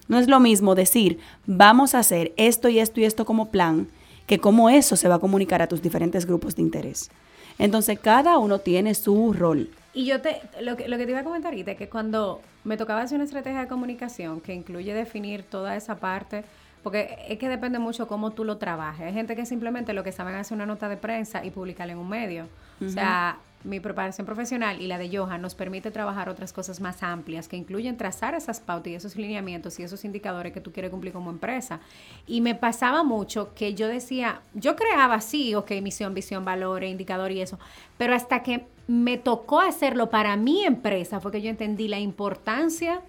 No 0.08 0.18
es 0.18 0.28
lo 0.28 0.40
mismo 0.40 0.75
decir, 0.75 1.18
vamos 1.46 1.94
a 1.94 2.00
hacer 2.00 2.32
esto 2.36 2.68
y 2.68 2.78
esto 2.78 3.00
y 3.00 3.04
esto 3.04 3.25
como 3.25 3.50
plan, 3.50 3.88
que 4.26 4.38
cómo 4.38 4.70
eso 4.70 4.96
se 4.96 5.08
va 5.08 5.16
a 5.16 5.20
comunicar 5.20 5.62
a 5.62 5.66
tus 5.66 5.82
diferentes 5.82 6.26
grupos 6.26 6.54
de 6.56 6.62
interés. 6.62 7.10
Entonces, 7.58 7.98
cada 7.98 8.38
uno 8.38 8.58
tiene 8.58 8.94
su 8.94 9.32
rol. 9.32 9.70
Y 9.94 10.04
yo 10.04 10.20
te, 10.20 10.42
lo 10.60 10.76
que, 10.76 10.88
lo 10.88 10.98
que 10.98 11.06
te 11.06 11.12
iba 11.12 11.20
a 11.20 11.25
comentar 11.25 11.52
ahorita 11.52 11.72
es 11.72 11.78
que 11.78 11.88
cuando 11.88 12.40
me 12.64 12.76
tocaba 12.76 13.00
hacer 13.00 13.16
una 13.16 13.25
estrategia 13.25 13.60
de 13.60 13.68
comunicación 13.68 14.40
que 14.40 14.52
incluye 14.52 14.92
definir 14.92 15.42
toda 15.42 15.75
esa 15.75 15.96
parte, 15.96 16.44
porque 16.82 17.16
es 17.28 17.38
que 17.38 17.48
depende 17.48 17.78
mucho 17.78 18.06
cómo 18.06 18.32
tú 18.32 18.44
lo 18.44 18.58
trabajes. 18.58 19.06
Hay 19.06 19.14
gente 19.14 19.34
que 19.34 19.46
simplemente 19.46 19.92
lo 19.92 20.04
que 20.04 20.12
saben 20.12 20.34
es 20.34 20.42
hacer 20.42 20.54
una 20.54 20.66
nota 20.66 20.88
de 20.88 20.96
prensa 20.96 21.44
y 21.44 21.50
publicarla 21.50 21.94
en 21.94 21.98
un 21.98 22.08
medio. 22.08 22.46
O 22.84 22.88
sea, 22.88 23.38
mi 23.64 23.80
preparación 23.80 24.26
profesional 24.26 24.80
y 24.80 24.86
la 24.86 24.98
de 24.98 25.16
Johan 25.16 25.42
nos 25.42 25.54
permite 25.54 25.90
trabajar 25.90 26.28
otras 26.28 26.52
cosas 26.52 26.80
más 26.80 27.02
amplias 27.02 27.48
que 27.48 27.56
incluyen 27.56 27.96
trazar 27.96 28.34
esas 28.34 28.60
pautas 28.60 28.92
y 28.92 28.94
esos 28.94 29.16
lineamientos 29.16 29.78
y 29.78 29.82
esos 29.82 30.04
indicadores 30.04 30.52
que 30.52 30.60
tú 30.60 30.72
quieres 30.72 30.90
cumplir 30.90 31.12
como 31.12 31.30
empresa. 31.30 31.80
Y 32.26 32.40
me 32.40 32.54
pasaba 32.54 33.02
mucho 33.02 33.54
que 33.54 33.75
yo 33.75 33.88
decía, 33.88 34.40
yo 34.54 34.76
creaba 34.76 35.20
sí, 35.20 35.54
ok, 35.54 35.72
misión, 35.82 36.14
visión, 36.14 36.44
valores, 36.44 36.90
indicador 36.90 37.32
y 37.32 37.40
eso, 37.40 37.58
pero 37.98 38.14
hasta 38.14 38.42
que 38.42 38.66
me 38.86 39.18
tocó 39.18 39.60
hacerlo 39.60 40.10
para 40.10 40.36
mi 40.36 40.64
empresa 40.64 41.20
fue 41.20 41.32
que 41.32 41.42
yo 41.42 41.50
entendí 41.50 41.88
la 41.88 41.98
importancia 41.98 43.00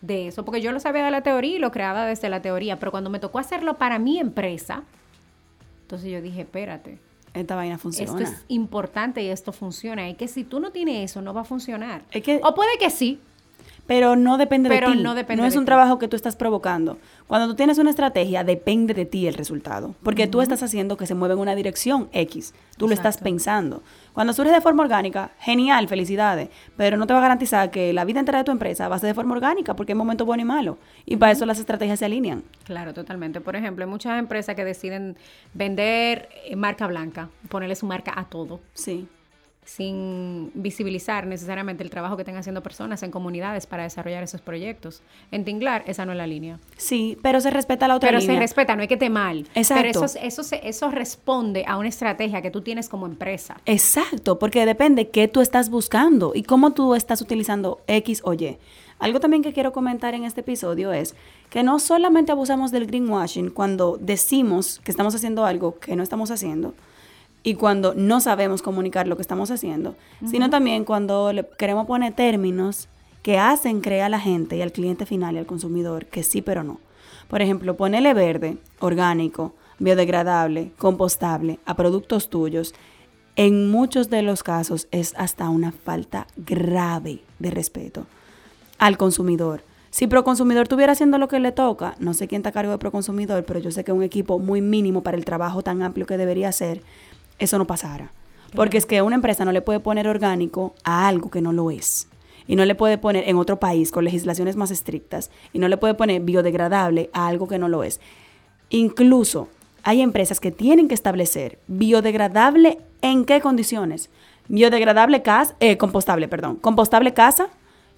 de 0.00 0.28
eso, 0.28 0.44
porque 0.44 0.60
yo 0.60 0.72
lo 0.72 0.80
sabía 0.80 1.04
de 1.04 1.10
la 1.10 1.22
teoría 1.22 1.56
y 1.56 1.58
lo 1.58 1.72
creaba 1.72 2.06
desde 2.06 2.28
la 2.28 2.40
teoría, 2.40 2.78
pero 2.78 2.90
cuando 2.90 3.10
me 3.10 3.18
tocó 3.18 3.38
hacerlo 3.38 3.74
para 3.74 3.98
mi 3.98 4.18
empresa, 4.18 4.84
entonces 5.82 6.10
yo 6.10 6.22
dije, 6.22 6.42
espérate, 6.42 6.98
esta 7.40 7.54
vaina 7.54 7.78
funciona. 7.78 8.10
esto 8.10 8.22
es 8.22 8.44
importante 8.48 9.22
y 9.22 9.28
esto 9.28 9.52
funciona. 9.52 10.08
Y 10.08 10.14
que 10.14 10.28
si 10.28 10.44
tú 10.44 10.60
no 10.60 10.72
tienes 10.72 11.10
eso, 11.10 11.22
no 11.22 11.34
va 11.34 11.42
a 11.42 11.44
funcionar. 11.44 12.02
o 12.42 12.54
puede 12.54 12.78
que 12.78 12.90
sí. 12.90 13.20
Pero 13.86 14.16
no 14.16 14.36
depende 14.36 14.68
pero 14.68 14.90
de 14.90 14.96
ti. 14.96 15.02
No, 15.02 15.14
depende 15.14 15.42
no 15.42 15.46
es 15.48 15.54
un 15.56 15.62
ti. 15.62 15.66
trabajo 15.66 15.98
que 15.98 16.08
tú 16.08 16.16
estás 16.16 16.34
provocando. 16.36 16.98
Cuando 17.26 17.46
tú 17.48 17.54
tienes 17.54 17.78
una 17.78 17.90
estrategia, 17.90 18.42
depende 18.44 18.94
de 18.94 19.04
ti 19.04 19.26
el 19.26 19.34
resultado. 19.34 19.94
Porque 20.02 20.26
tú 20.26 20.40
estás 20.40 20.62
haciendo 20.62 20.96
que 20.96 21.06
se 21.06 21.14
mueva 21.14 21.34
en 21.34 21.40
una 21.40 21.54
dirección 21.54 22.08
X. 22.12 22.54
Tú 22.76 22.88
lo 22.88 22.94
estás 22.94 23.18
pensando. 23.18 23.82
Cuando 24.12 24.32
surge 24.32 24.52
de 24.52 24.60
forma 24.60 24.82
orgánica, 24.82 25.30
genial, 25.38 25.88
felicidades. 25.88 26.48
Pero 26.76 26.96
no 26.96 27.06
te 27.06 27.12
va 27.12 27.20
a 27.20 27.22
garantizar 27.22 27.70
que 27.70 27.92
la 27.92 28.04
vida 28.04 28.20
entera 28.20 28.38
de 28.38 28.44
tu 28.44 28.52
empresa 28.52 28.88
va 28.88 28.96
a 28.96 28.98
ser 28.98 29.08
de 29.08 29.14
forma 29.14 29.34
orgánica 29.34 29.74
porque 29.74 29.92
hay 29.92 29.98
momentos 29.98 30.26
buenos 30.26 30.42
y 30.42 30.46
malos. 30.46 30.76
Y 31.04 31.16
para 31.16 31.32
eso 31.32 31.46
las 31.46 31.58
estrategias 31.58 31.98
se 31.98 32.04
alinean. 32.04 32.42
Claro, 32.64 32.92
totalmente. 32.94 33.40
Por 33.40 33.56
ejemplo, 33.56 33.84
hay 33.84 33.90
muchas 33.90 34.18
empresas 34.18 34.54
que 34.56 34.64
deciden 34.64 35.16
vender 35.54 36.28
eh, 36.44 36.56
marca 36.56 36.86
blanca, 36.86 37.28
ponerle 37.48 37.76
su 37.76 37.86
marca 37.86 38.12
a 38.16 38.24
todo, 38.24 38.60
Sí. 38.74 39.08
Sin 39.66 40.52
visibilizar 40.54 41.26
necesariamente 41.26 41.82
el 41.82 41.90
trabajo 41.90 42.16
que 42.16 42.22
están 42.22 42.36
haciendo 42.36 42.62
personas 42.62 43.02
en 43.02 43.10
comunidades 43.10 43.66
para 43.66 43.82
desarrollar 43.82 44.22
esos 44.22 44.40
proyectos. 44.40 45.02
En 45.32 45.44
Tinglar, 45.44 45.82
esa 45.86 46.06
no 46.06 46.12
es 46.12 46.18
la 46.18 46.26
línea. 46.26 46.58
Sí, 46.76 47.18
pero 47.20 47.40
se 47.40 47.50
respeta 47.50 47.88
la 47.88 47.96
otra 47.96 48.08
Pero 48.08 48.20
línea. 48.20 48.36
se 48.36 48.40
respeta, 48.40 48.76
no 48.76 48.82
hay 48.82 48.88
que 48.88 49.10
mal. 49.10 49.46
Exacto. 49.54 49.82
Pero 49.92 50.04
eso, 50.06 50.18
eso, 50.22 50.42
se- 50.44 50.66
eso 50.68 50.90
responde 50.90 51.64
a 51.66 51.76
una 51.78 51.88
estrategia 51.88 52.40
que 52.42 52.50
tú 52.52 52.62
tienes 52.62 52.88
como 52.88 53.06
empresa. 53.06 53.56
Exacto, 53.66 54.38
porque 54.38 54.64
depende 54.64 55.10
qué 55.10 55.26
tú 55.28 55.40
estás 55.40 55.68
buscando 55.68 56.32
y 56.34 56.44
cómo 56.44 56.72
tú 56.72 56.94
estás 56.94 57.20
utilizando 57.20 57.80
X 57.88 58.22
o 58.24 58.34
Y. 58.34 58.58
Algo 59.00 59.20
también 59.20 59.42
que 59.42 59.52
quiero 59.52 59.72
comentar 59.72 60.14
en 60.14 60.24
este 60.24 60.40
episodio 60.42 60.92
es 60.92 61.14
que 61.50 61.62
no 61.64 61.78
solamente 61.80 62.30
abusamos 62.32 62.70
del 62.70 62.86
greenwashing 62.86 63.50
cuando 63.50 63.98
decimos 64.00 64.80
que 64.84 64.90
estamos 64.90 65.14
haciendo 65.14 65.44
algo 65.44 65.78
que 65.80 65.96
no 65.96 66.02
estamos 66.02 66.30
haciendo 66.30 66.72
y 67.46 67.54
cuando 67.54 67.94
no 67.94 68.20
sabemos 68.20 68.60
comunicar 68.60 69.06
lo 69.06 69.14
que 69.14 69.22
estamos 69.22 69.52
haciendo, 69.52 69.94
sino 70.28 70.50
también 70.50 70.84
cuando 70.84 71.32
le 71.32 71.46
queremos 71.56 71.86
poner 71.86 72.12
términos 72.12 72.88
que 73.22 73.38
hacen 73.38 73.82
creer 73.82 74.02
a 74.02 74.08
la 74.08 74.18
gente 74.18 74.56
y 74.56 74.62
al 74.62 74.72
cliente 74.72 75.06
final 75.06 75.36
y 75.36 75.38
al 75.38 75.46
consumidor 75.46 76.06
que 76.06 76.24
sí, 76.24 76.42
pero 76.42 76.64
no. 76.64 76.80
Por 77.28 77.42
ejemplo, 77.42 77.76
ponele 77.76 78.14
verde, 78.14 78.56
orgánico, 78.80 79.54
biodegradable, 79.78 80.72
compostable 80.76 81.60
a 81.66 81.76
productos 81.76 82.30
tuyos. 82.30 82.74
En 83.36 83.70
muchos 83.70 84.10
de 84.10 84.22
los 84.22 84.42
casos 84.42 84.88
es 84.90 85.14
hasta 85.16 85.48
una 85.48 85.70
falta 85.70 86.26
grave 86.36 87.20
de 87.38 87.52
respeto 87.52 88.06
al 88.78 88.98
consumidor. 88.98 89.62
Si 89.90 90.08
Proconsumidor 90.08 90.64
estuviera 90.64 90.92
haciendo 90.92 91.16
lo 91.16 91.28
que 91.28 91.38
le 91.38 91.52
toca, 91.52 91.94
no 92.00 92.12
sé 92.12 92.26
quién 92.26 92.40
está 92.40 92.48
a 92.48 92.52
cargo 92.52 92.72
de 92.72 92.78
Proconsumidor, 92.78 93.44
pero 93.44 93.60
yo 93.60 93.70
sé 93.70 93.84
que 93.84 93.92
un 93.92 94.02
equipo 94.02 94.40
muy 94.40 94.60
mínimo 94.60 95.02
para 95.02 95.16
el 95.16 95.24
trabajo 95.24 95.62
tan 95.62 95.82
amplio 95.82 96.06
que 96.06 96.18
debería 96.18 96.48
hacer, 96.48 96.82
eso 97.38 97.58
no 97.58 97.66
pasara. 97.66 98.12
Porque 98.54 98.78
es 98.78 98.86
que 98.86 99.02
una 99.02 99.16
empresa 99.16 99.44
no 99.44 99.52
le 99.52 99.62
puede 99.62 99.80
poner 99.80 100.08
orgánico 100.08 100.74
a 100.84 101.08
algo 101.08 101.30
que 101.30 101.40
no 101.40 101.52
lo 101.52 101.70
es. 101.70 102.08
Y 102.46 102.56
no 102.56 102.64
le 102.64 102.74
puede 102.74 102.96
poner 102.96 103.28
en 103.28 103.36
otro 103.36 103.58
país 103.58 103.90
con 103.90 104.04
legislaciones 104.04 104.56
más 104.56 104.70
estrictas. 104.70 105.30
Y 105.52 105.58
no 105.58 105.68
le 105.68 105.76
puede 105.76 105.94
poner 105.94 106.22
biodegradable 106.22 107.10
a 107.12 107.26
algo 107.26 107.48
que 107.48 107.58
no 107.58 107.68
lo 107.68 107.82
es. 107.82 108.00
Incluso 108.70 109.48
hay 109.82 110.00
empresas 110.00 110.40
que 110.40 110.52
tienen 110.52 110.88
que 110.88 110.94
establecer 110.94 111.58
biodegradable 111.66 112.78
en 113.02 113.24
qué 113.24 113.40
condiciones. 113.40 114.10
Biodegradable 114.48 115.22
casa, 115.22 115.56
eh, 115.60 115.76
compostable, 115.76 116.28
perdón. 116.28 116.56
Compostable 116.56 117.14
casa, 117.14 117.48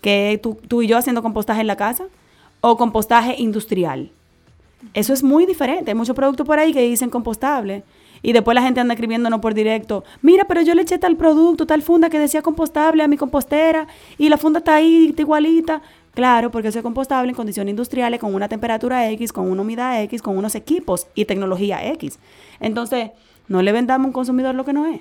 que 0.00 0.40
tú, 0.42 0.58
tú 0.66 0.82
y 0.82 0.86
yo 0.86 0.96
haciendo 0.96 1.22
compostaje 1.22 1.60
en 1.60 1.66
la 1.66 1.76
casa, 1.76 2.04
o 2.60 2.76
compostaje 2.76 3.36
industrial. 3.38 4.10
Eso 4.94 5.12
es 5.12 5.22
muy 5.22 5.46
diferente. 5.46 5.90
Hay 5.90 5.94
muchos 5.94 6.16
productos 6.16 6.46
por 6.46 6.58
ahí 6.58 6.72
que 6.72 6.82
dicen 6.82 7.10
compostable. 7.10 7.84
Y 8.22 8.32
después 8.32 8.54
la 8.54 8.62
gente 8.62 8.80
anda 8.80 8.94
escribiéndonos 8.94 9.40
por 9.40 9.54
directo. 9.54 10.04
Mira, 10.22 10.44
pero 10.46 10.62
yo 10.62 10.74
le 10.74 10.82
eché 10.82 10.98
tal 10.98 11.16
producto, 11.16 11.66
tal 11.66 11.82
funda 11.82 12.10
que 12.10 12.18
decía 12.18 12.42
compostable 12.42 13.02
a 13.02 13.08
mi 13.08 13.16
compostera. 13.16 13.86
Y 14.16 14.28
la 14.28 14.36
funda 14.36 14.58
está 14.58 14.76
ahí, 14.76 15.08
está 15.10 15.22
igualita. 15.22 15.82
Claro, 16.14 16.50
porque 16.50 16.68
eso 16.68 16.78
es 16.78 16.82
compostable 16.82 17.30
en 17.30 17.36
condiciones 17.36 17.70
industriales, 17.70 18.18
con 18.18 18.34
una 18.34 18.48
temperatura 18.48 19.08
X, 19.10 19.32
con 19.32 19.48
una 19.50 19.62
humedad 19.62 20.02
X, 20.02 20.20
con 20.20 20.36
unos 20.36 20.54
equipos 20.56 21.06
y 21.14 21.26
tecnología 21.26 21.86
X. 21.92 22.18
Entonces, 22.58 23.10
no 23.46 23.62
le 23.62 23.70
vendamos 23.72 24.06
a 24.06 24.08
un 24.08 24.12
consumidor 24.12 24.54
lo 24.54 24.64
que 24.64 24.72
no 24.72 24.86
es. 24.86 25.00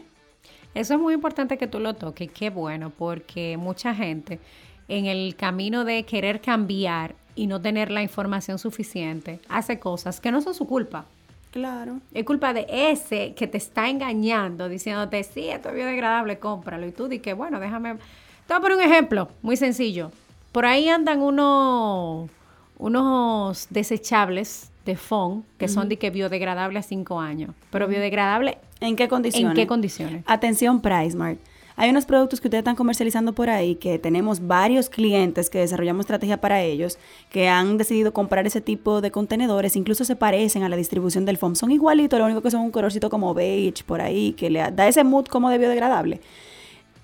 Eso 0.76 0.94
es 0.94 1.00
muy 1.00 1.16
importante 1.16 1.58
que 1.58 1.66
tú 1.66 1.80
lo 1.80 1.96
toques, 1.96 2.30
qué 2.32 2.52
bueno, 2.52 2.92
porque 2.96 3.58
mucha 3.58 3.96
gente 3.96 4.40
en 4.88 5.06
el 5.06 5.36
camino 5.36 5.86
de 5.86 6.04
querer 6.04 6.40
cambiar 6.40 7.16
y 7.34 7.48
no 7.48 7.62
tener 7.62 7.90
la 7.90 8.04
información 8.04 8.60
suficiente 8.60 9.40
hace 9.50 9.80
cosas 9.80 10.20
que 10.20 10.32
no 10.32 10.42
son 10.42 10.54
su 10.54 10.68
culpa. 10.68 11.06
Claro. 11.52 12.00
Es 12.14 12.26
culpa 12.26 12.54
de 12.54 12.68
ese 12.70 13.34
que 13.36 13.48
te 13.48 13.58
está 13.58 13.90
engañando, 13.90 14.70
diciéndote, 14.70 15.24
sí, 15.24 15.48
esto 15.48 15.70
es 15.70 15.76
biodegradable, 15.76 16.40
cómpralo. 16.40 16.86
Y 16.88 16.92
tú 16.92 17.08
di 17.08 17.20
que, 17.20 17.34
bueno, 17.34 17.60
déjame... 17.60 17.96
Te 17.96 18.54
voy 18.54 18.58
a 18.58 18.62
poner 18.62 18.78
un 18.78 18.84
ejemplo 18.84 19.30
muy 19.42 19.58
sencillo. 19.58 20.12
Por 20.52 20.66
ahí 20.66 20.90
andan 20.90 21.22
unos, 21.22 22.30
unos 22.78 23.68
desechables 23.70 24.72
de 24.86 24.96
FON 24.96 25.44
que 25.58 25.68
son 25.68 25.90
de 25.90 25.98
que 25.98 26.10
biodegradable 26.10 26.80
a 26.80 26.82
cinco 26.82 27.20
años. 27.20 27.54
Pero 27.72 27.88
biodegradable, 27.88 28.58
¿En 28.80 28.96
qué 28.96 29.08
condiciones? 29.08 29.52
¿en 29.52 29.56
qué 29.56 29.68
condiciones? 29.68 30.24
Atención, 30.28 30.82
PriceMart. 30.82 31.40
Hay 31.80 31.92
unos 31.92 32.06
productos 32.06 32.42
que 32.42 32.48
ustedes 32.48 32.62
están 32.62 32.76
comercializando 32.76 33.34
por 33.34 33.52
ahí 33.52 33.76
que 33.76 34.00
tenemos 34.00 34.48
varios 34.48 34.90
clientes 34.90 35.48
que 35.52 35.60
desarrollamos 35.60 36.06
estrategia 36.06 36.42
para 36.42 36.64
ellos 36.64 36.98
que 37.30 37.50
han 37.50 37.78
decidido 37.78 38.14
comprar 38.14 38.48
ese 38.48 38.62
tipo 38.62 39.00
de 39.00 39.12
contenedores, 39.12 39.76
incluso 39.76 40.04
se 40.04 40.16
parecen 40.16 40.64
a 40.64 40.70
la 40.70 40.76
distribución 40.76 41.24
del 41.26 41.38
foam. 41.38 41.56
Son 41.56 41.70
igualitos, 41.70 42.18
lo 42.18 42.26
único 42.26 42.42
que 42.42 42.50
son 42.50 42.62
un 42.62 42.72
colorcito 42.72 43.12
como 43.12 43.36
beige 43.36 43.84
por 43.86 44.02
ahí 44.02 44.34
que 44.34 44.50
le 44.50 44.72
da 44.72 44.88
ese 44.88 45.04
mood 45.04 45.28
como 45.28 45.52
de 45.52 45.60
biodegradable. 45.60 46.20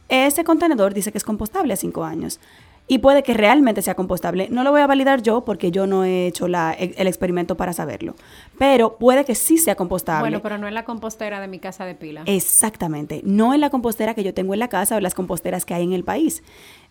Ese 0.09 0.43
contenedor 0.43 0.95
dice 0.95 1.11
que 1.11 1.19
es 1.19 1.23
compostable 1.23 1.73
a 1.73 1.77
5 1.77 2.03
años. 2.03 2.39
Y 2.85 2.97
puede 2.97 3.23
que 3.23 3.33
realmente 3.33 3.81
sea 3.81 3.95
compostable. 3.95 4.49
No 4.51 4.63
lo 4.63 4.71
voy 4.71 4.81
a 4.81 4.87
validar 4.87 5.21
yo 5.21 5.45
porque 5.45 5.71
yo 5.71 5.87
no 5.87 6.03
he 6.03 6.27
hecho 6.27 6.49
la- 6.49 6.73
el 6.73 7.07
experimento 7.07 7.55
para 7.55 7.71
saberlo. 7.71 8.13
Pero 8.59 8.97
puede 8.97 9.23
que 9.23 9.35
sí 9.35 9.57
sea 9.57 9.75
compostable. 9.75 10.21
Bueno, 10.21 10.41
pero 10.41 10.57
no 10.57 10.67
es 10.67 10.73
la 10.73 10.83
compostera 10.83 11.39
de 11.39 11.47
mi 11.47 11.59
casa 11.59 11.85
de 11.85 11.95
pila. 11.95 12.23
Exactamente, 12.25 13.21
no 13.23 13.53
en 13.53 13.61
la 13.61 13.69
compostera 13.69 14.13
que 14.13 14.23
yo 14.23 14.33
tengo 14.33 14.53
en 14.53 14.59
la 14.59 14.67
casa 14.67 14.97
o 14.97 14.99
las 14.99 15.13
composteras 15.13 15.63
que 15.63 15.73
hay 15.73 15.83
en 15.83 15.93
el 15.93 16.03
país. 16.03 16.43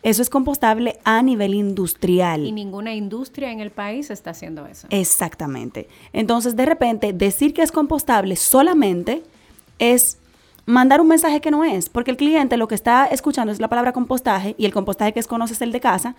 Eso 0.03 0.23
es 0.23 0.31
compostable 0.31 0.99
a 1.05 1.23
nivel 1.23 1.53
industrial. 1.55 2.47
Y 2.47 2.53
ninguna 2.53 2.95
industria 2.95 3.53
en 3.53 3.61
el 3.61 3.71
país 3.71 4.11
está 4.11 4.31
haciendo 4.31 4.67
eso. 4.67 4.87
Exactamente. 4.91 5.89
Entonces, 6.15 6.57
de 6.57 6.65
repente, 6.67 7.13
decir 7.13 7.53
que 7.53 7.63
es 7.63 7.71
compostable 7.71 8.37
solamente 8.37 9.23
es 9.79 10.19
mandar 10.67 11.01
un 11.01 11.09
mensaje 11.09 11.41
que 11.41 11.51
no 11.51 11.65
es, 11.65 11.89
porque 11.89 12.11
el 12.11 12.17
cliente 12.17 12.57
lo 12.57 12.69
que 12.69 12.75
está 12.75 13.07
escuchando 13.07 13.53
es 13.53 13.61
la 13.61 13.69
palabra 13.69 13.93
compostaje 13.93 14.55
y 14.59 14.65
el 14.65 14.73
compostaje 14.73 15.13
que 15.13 15.21
es 15.21 15.27
conoce 15.27 15.55
es 15.55 15.63
el 15.63 15.73
de 15.73 15.81
casa 15.81 16.15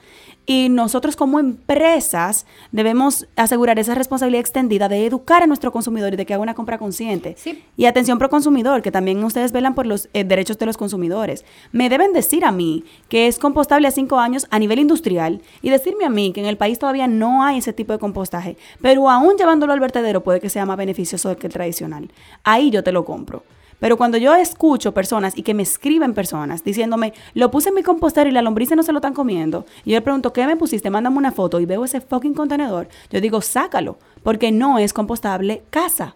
y 0.45 0.69
nosotros 0.69 1.15
como 1.15 1.39
empresas 1.39 2.45
debemos 2.71 3.27
asegurar 3.35 3.79
esa 3.79 3.95
responsabilidad 3.95 4.41
extendida 4.41 4.89
de 4.89 5.05
educar 5.05 5.43
a 5.43 5.47
nuestro 5.47 5.71
consumidor 5.71 6.13
y 6.13 6.17
de 6.17 6.25
que 6.25 6.33
haga 6.33 6.43
una 6.43 6.53
compra 6.53 6.77
consciente. 6.77 7.35
Sí. 7.37 7.63
Y 7.77 7.85
atención 7.85 8.19
pro 8.19 8.29
consumidor, 8.29 8.81
que 8.81 8.91
también 8.91 9.23
ustedes 9.23 9.51
velan 9.51 9.75
por 9.75 9.85
los 9.85 10.09
eh, 10.13 10.23
derechos 10.23 10.57
de 10.57 10.65
los 10.65 10.77
consumidores. 10.77 11.45
Me 11.71 11.89
deben 11.89 12.11
decir 12.11 12.43
a 12.43 12.51
mí 12.51 12.83
que 13.07 13.27
es 13.27 13.39
compostable 13.39 13.87
a 13.87 13.91
cinco 13.91 14.19
años 14.19 14.47
a 14.49 14.59
nivel 14.59 14.79
industrial 14.79 15.41
y 15.61 15.69
decirme 15.69 16.05
a 16.05 16.09
mí 16.09 16.33
que 16.33 16.41
en 16.41 16.47
el 16.47 16.57
país 16.57 16.79
todavía 16.79 17.07
no 17.07 17.43
hay 17.43 17.59
ese 17.59 17.73
tipo 17.73 17.93
de 17.93 17.99
compostaje, 17.99 18.57
pero 18.81 19.09
aún 19.09 19.35
llevándolo 19.37 19.71
al 19.71 19.79
vertedero 19.79 20.23
puede 20.23 20.41
que 20.41 20.49
sea 20.49 20.65
más 20.65 20.77
beneficioso 20.77 21.35
que 21.37 21.47
el 21.47 21.53
tradicional. 21.53 22.11
Ahí 22.43 22.69
yo 22.69 22.83
te 22.83 22.91
lo 22.91 23.05
compro. 23.05 23.43
Pero 23.83 23.97
cuando 23.97 24.17
yo 24.17 24.33
escucho 24.33 24.93
personas 24.93 25.37
y 25.37 25.43
que 25.43 25.53
me 25.53 25.61
escriben 25.63 26.13
personas 26.13 26.63
diciéndome, 26.63 27.11
lo 27.33 27.51
puse 27.51 27.67
en 27.67 27.75
mi 27.75 27.83
compostero 27.83 28.29
y 28.29 28.31
la 28.31 28.41
lombrices 28.41 28.77
no 28.77 28.83
se 28.83 28.93
lo 28.93 28.99
están 28.99 29.13
comiendo, 29.13 29.65
y 29.83 29.91
yo 29.91 29.97
le 29.97 30.01
pregunto, 30.01 30.31
¿qué 30.31 30.47
me 30.47 30.55
pusiste? 30.55 30.89
Mándame 30.89 31.17
una 31.17 31.33
foto 31.33 31.59
y 31.59 31.65
veo 31.65 31.83
ese 31.83 31.99
fucking 31.99 32.33
contenedor, 32.33 32.87
yo 33.11 33.19
digo, 33.19 33.41
sácalo, 33.41 33.97
porque 34.23 34.53
no 34.53 34.79
es 34.79 34.93
compostable 34.93 35.63
casa. 35.69 36.15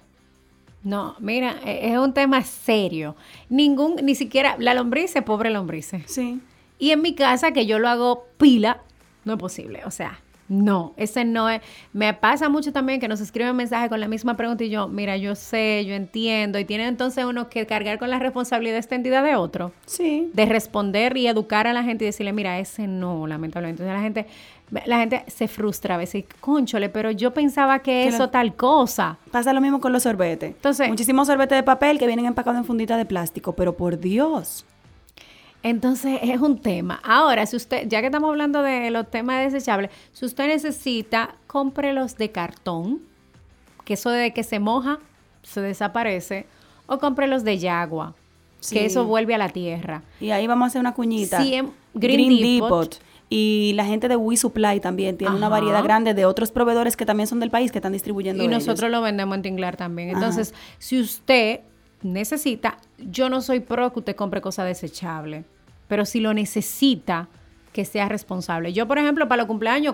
No, 0.82 1.16
mira, 1.20 1.58
e- 1.66 1.92
es 1.92 1.98
un 1.98 2.14
tema 2.14 2.42
serio. 2.44 3.18
Ningún, 3.50 3.98
ni 4.02 4.16
siquiera, 4.16 4.56
la 4.60 4.74
lombrice, 4.74 5.22
pobre 5.22 5.50
lombrice. 5.50 6.06
Sí. 6.08 6.40
Y 6.80 6.92
en 6.92 7.02
mi 7.02 7.16
casa, 7.16 7.52
que 7.52 7.66
yo 7.66 7.80
lo 7.80 7.90
hago 7.90 8.28
pila, 8.38 8.80
no 9.26 9.34
es 9.34 9.40
posible. 9.40 9.82
O 9.86 9.92
sea, 9.92 10.22
no, 10.50 10.94
ese 10.98 11.26
no 11.26 11.50
es. 11.50 11.62
Me 11.94 12.14
pasa 12.14 12.48
mucho 12.50 12.72
también 12.72 13.00
que 13.00 13.08
nos 13.08 13.20
escriben 13.22 13.56
mensajes 13.56 13.90
con 13.90 14.00
la 14.00 14.08
misma 14.08 14.38
pregunta 14.38 14.64
y 14.64 14.70
yo, 14.70 14.88
mira, 14.88 15.18
yo 15.18 15.36
sé, 15.36 15.84
yo 15.86 15.94
entiendo. 15.94 16.58
Y 16.60 16.66
tiene 16.66 16.88
entonces 16.88 17.26
uno 17.26 17.50
que 17.50 17.66
cargar 17.66 18.00
con 18.00 18.10
la 18.10 18.20
responsabilidad 18.20 18.78
extendida 18.78 19.22
de 19.22 19.36
otro, 19.36 19.72
Sí. 19.86 20.30
de 20.34 20.46
responder 20.46 21.18
y 21.18 21.28
educar 21.28 21.68
a 21.68 21.74
la 21.74 21.84
gente 21.84 22.06
y 22.06 22.08
decirle, 22.08 22.32
mira, 22.34 22.60
ese 22.60 22.88
no, 22.88 23.28
lamentablemente. 23.28 23.84
Entonces 23.84 23.98
la 23.98 24.04
gente, 24.04 24.26
la 24.90 25.00
gente 25.00 25.24
se 25.28 25.48
frustra 25.48 25.96
a 25.96 25.98
veces, 25.98 26.26
conchole, 26.40 26.90
pero 26.90 27.12
yo 27.12 27.34
pensaba 27.34 27.80
que, 27.80 28.04
Que 28.04 28.08
eso 28.08 28.20
lo- 28.20 28.30
tal 28.30 28.56
cosa. 28.56 29.18
Pasa 29.32 29.52
lo 29.54 29.62
mismo 29.62 29.80
con 29.82 29.92
los 29.92 30.04
sorbetes. 30.04 30.52
Entonces- 30.52 30.88
Muchísimos 30.90 31.28
sorbetes 31.28 31.58
de 31.58 31.64
papel 31.64 32.00
que 32.00 32.08
vienen 32.08 32.26
empacados 32.26 32.58
en 32.60 32.66
fundita 32.66 32.96
de 32.98 33.06
plástico, 33.06 33.54
pero 33.54 33.76
por 33.76 34.00
Dios. 34.00 34.66
Entonces 35.70 36.20
es 36.24 36.40
un 36.40 36.60
tema. 36.60 37.00
Ahora, 37.04 37.46
si 37.46 37.56
usted, 37.56 37.88
ya 37.88 38.00
que 38.02 38.08
estamos 38.08 38.30
hablando 38.30 38.62
de 38.62 38.90
los 38.92 39.10
temas 39.10 39.52
desechables, 39.52 39.92
si 40.14 40.26
usted 40.26 40.48
necesita, 40.48 41.36
cómprelos 41.48 42.18
de 42.18 42.32
cartón, 42.32 43.02
que 43.86 43.94
eso 43.96 44.10
de 44.10 44.34
que 44.34 44.44
se 44.44 44.60
moja, 44.60 45.00
se 45.44 45.62
desaparece, 45.62 46.46
o 46.86 47.00
cómprelos 47.00 47.44
de 47.44 47.58
yagua, 47.58 48.16
Sí. 48.60 48.76
que 48.76 48.86
eso 48.86 49.06
vuelve 49.06 49.36
a 49.36 49.38
la 49.38 49.50
tierra. 49.50 50.02
Y 50.20 50.32
ahí 50.32 50.48
vamos 50.48 50.66
a 50.66 50.68
hacer 50.68 50.82
una 50.82 50.94
cuñita. 50.94 51.42
Sí, 51.42 51.62
Green 51.94 52.42
Depot. 52.42 53.00
Y 53.30 53.74
la 53.76 53.86
gente 53.86 54.08
de 54.08 54.16
We 54.16 54.38
Supply 54.38 54.80
también 54.80 55.18
tiene 55.18 55.36
una 55.36 55.50
variedad 55.50 55.84
grande 55.84 56.14
de 56.14 56.26
otros 56.26 56.50
proveedores 56.50 56.96
que 56.96 57.06
también 57.06 57.28
son 57.28 57.40
del 57.42 57.52
país 57.52 57.72
que 57.74 57.80
están 57.80 57.92
distribuyendo. 57.92 58.42
Y 58.42 58.48
ellos. 58.48 58.66
nosotros 58.66 58.90
lo 58.90 59.02
vendemos 59.02 59.36
en 59.36 59.42
Tinglar 59.42 59.76
también. 59.76 60.10
Ajá. 60.10 60.18
Entonces, 60.18 60.54
si 60.80 61.00
usted 61.00 61.60
necesita, 62.02 62.78
yo 62.98 63.30
no 63.30 63.42
soy 63.42 63.60
pro 63.60 63.92
que 63.92 64.00
usted 64.00 64.16
compre 64.16 64.40
cosas 64.42 64.66
desechables, 64.66 65.46
pero 65.88 66.06
si 66.06 66.20
lo 66.20 66.34
necesita, 66.34 67.28
que 67.78 67.86
sea 67.86 68.10
responsable. 68.10 68.74
Yo, 68.74 68.88
por 68.88 68.98
ejemplo, 68.98 69.28
para 69.28 69.44
los 69.44 69.48
cumpleaños, 69.48 69.94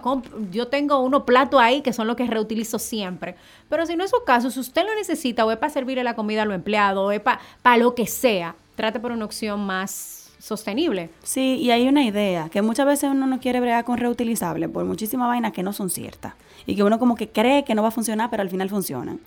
yo 0.51 0.69
tengo 0.69 1.01
unos 1.01 1.23
platos 1.23 1.59
ahí 1.59 1.81
que 1.81 1.91
son 1.91 2.07
los 2.07 2.15
que 2.15 2.25
reutilizo 2.25 2.79
siempre. 2.79 3.35
Pero 3.67 3.85
si 3.85 3.97
no 3.97 4.05
es 4.05 4.09
su 4.09 4.23
caso, 4.25 4.49
si 4.51 4.61
usted 4.61 4.85
lo 4.85 4.95
necesita 4.95 5.43
o 5.43 5.51
es 5.51 5.57
para 5.57 5.73
servirle 5.73 6.01
la 6.01 6.15
comida 6.15 6.43
a 6.43 6.45
los 6.45 6.55
empleados 6.55 7.05
o 7.05 7.11
es 7.11 7.19
para 7.19 7.77
lo 7.77 7.93
que 7.93 8.07
sea, 8.07 8.55
trate 8.75 9.01
por 9.01 9.11
una 9.11 9.25
opción 9.25 9.65
más 9.65 10.31
sostenible. 10.39 11.09
Sí, 11.23 11.57
y 11.59 11.71
hay 11.71 11.89
una 11.89 12.05
idea, 12.05 12.47
que 12.47 12.61
muchas 12.61 12.85
veces 12.85 13.09
uno 13.11 13.27
no 13.27 13.41
quiere 13.41 13.59
bregar 13.59 13.83
con 13.83 13.97
reutilizable 13.97 14.69
por 14.69 14.85
muchísimas 14.85 15.27
vainas 15.27 15.51
que 15.51 15.61
no 15.61 15.73
son 15.73 15.89
ciertas. 15.89 16.35
Y 16.65 16.77
que 16.77 16.83
uno 16.83 16.99
como 16.99 17.15
que 17.15 17.27
cree 17.27 17.65
que 17.65 17.75
no 17.75 17.81
va 17.81 17.89
a 17.89 17.91
funcionar, 17.91 18.29
pero 18.29 18.43
al 18.43 18.49
final 18.49 18.69
funcionan. 18.69 19.19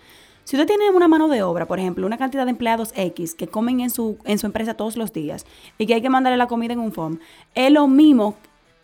Si 0.47 0.55
usted 0.55 0.69
tiene 0.69 0.91
una 0.91 1.09
mano 1.09 1.27
de 1.27 1.43
obra, 1.43 1.67
por 1.67 1.81
ejemplo, 1.81 2.07
una 2.07 2.19
cantidad 2.19 2.45
de 2.45 2.53
empleados 2.53 2.93
X 2.95 3.35
que 3.35 3.49
comen 3.49 3.81
en 3.81 3.91
su, 3.91 4.17
en 4.25 4.39
su 4.39 4.47
empresa 4.47 4.75
todos 4.75 4.97
los 4.97 5.13
días 5.13 5.45
y 5.77 5.87
que 5.87 5.95
hay 5.95 6.03
que 6.03 6.09
mandarle 6.09 6.37
la 6.37 6.47
comida 6.47 6.73
en 6.73 6.79
un 6.79 6.93
form, 6.93 7.19
es 7.57 7.73
lo 7.73 7.89
mismo 7.89 8.37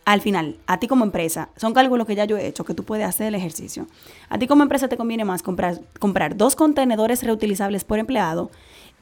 al 0.03 0.19
final, 0.19 0.57
a 0.67 0.81
ti 0.81 0.89
como 0.89 1.05
empresa, 1.05 1.47
son 1.55 1.73
cálculos 1.73 2.05
que 2.05 2.15
ya 2.15 2.25
yo 2.25 2.35
he 2.35 2.47
hecho, 2.47 2.65
que 2.65 2.73
tú 2.73 2.83
puedes 2.83 3.07
hacer 3.07 3.27
el 3.27 3.35
ejercicio. 3.35 3.87
A 4.27 4.37
ti 4.37 4.45
como 4.45 4.61
empresa 4.63 4.89
te 4.89 4.97
conviene 4.97 5.23
más 5.23 5.41
comprar, 5.41 5.79
comprar 5.99 6.35
dos 6.35 6.57
contenedores 6.57 7.23
reutilizables 7.23 7.85
por 7.85 7.97
empleado 7.97 8.51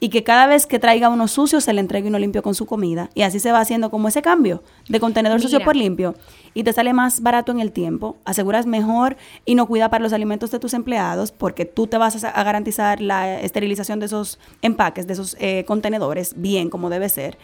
y 0.02 0.08
que 0.08 0.24
cada 0.24 0.48
vez 0.48 0.66
que 0.66 0.80
traiga 0.80 1.08
uno 1.10 1.28
sucio 1.28 1.60
se 1.60 1.72
le 1.72 1.78
entregue 1.78 2.08
uno 2.08 2.18
limpio 2.18 2.42
con 2.42 2.56
su 2.56 2.66
comida. 2.66 3.08
Y 3.14 3.22
así 3.22 3.38
se 3.38 3.52
va 3.52 3.60
haciendo 3.60 3.88
como 3.88 4.08
ese 4.08 4.20
cambio 4.20 4.64
de 4.88 4.98
contenedor 4.98 5.40
sucio 5.40 5.62
por 5.62 5.76
limpio. 5.76 6.16
Y 6.54 6.64
te 6.64 6.72
sale 6.72 6.92
más 6.92 7.22
barato 7.22 7.52
en 7.52 7.60
el 7.60 7.70
tiempo, 7.70 8.16
aseguras 8.24 8.66
mejor 8.66 9.16
inocuidad 9.44 9.90
para 9.90 10.02
los 10.02 10.12
alimentos 10.12 10.50
de 10.50 10.58
tus 10.58 10.74
empleados 10.74 11.30
porque 11.30 11.66
tú 11.66 11.86
te 11.86 11.98
vas 11.98 12.24
a, 12.24 12.30
a 12.30 12.42
garantizar 12.42 13.00
la 13.00 13.40
esterilización 13.42 14.00
de 14.00 14.06
esos 14.06 14.40
empaques, 14.60 15.06
de 15.06 15.12
esos 15.12 15.36
eh, 15.38 15.64
contenedores 15.68 16.34
bien 16.36 16.68
como 16.68 16.90
debe 16.90 17.08
ser. 17.08 17.38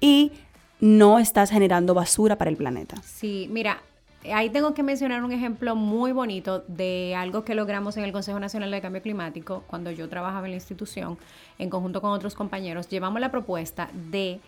Y 0.00 0.32
no 0.80 1.20
estás 1.20 1.50
generando 1.50 1.94
basura 1.94 2.36
para 2.36 2.50
el 2.50 2.56
planeta. 2.56 2.96
Sí, 3.04 3.46
mira, 3.52 3.82
ahí 4.24 4.50
tengo 4.50 4.74
que 4.74 4.82
mencionar 4.82 5.24
un 5.24 5.32
ejemplo 5.32 5.74
muy 5.76 6.12
bonito 6.12 6.62
de 6.68 7.14
algo 7.16 7.44
que 7.44 7.54
logramos 7.54 7.96
en 7.96 8.04
el 8.04 8.12
Consejo 8.12 8.38
Nacional 8.38 8.70
de 8.70 8.80
Cambio 8.80 9.02
Climático 9.02 9.64
cuando 9.66 9.90
yo 9.90 10.08
trabajaba 10.08 10.46
en 10.46 10.52
la 10.52 10.56
institución 10.56 11.18
en 11.58 11.70
conjunto 11.70 12.00
con 12.00 12.12
otros 12.12 12.34
compañeros. 12.34 12.88
Llevamos 12.88 13.20
la 13.20 13.30
propuesta 13.30 13.88
de 14.10 14.40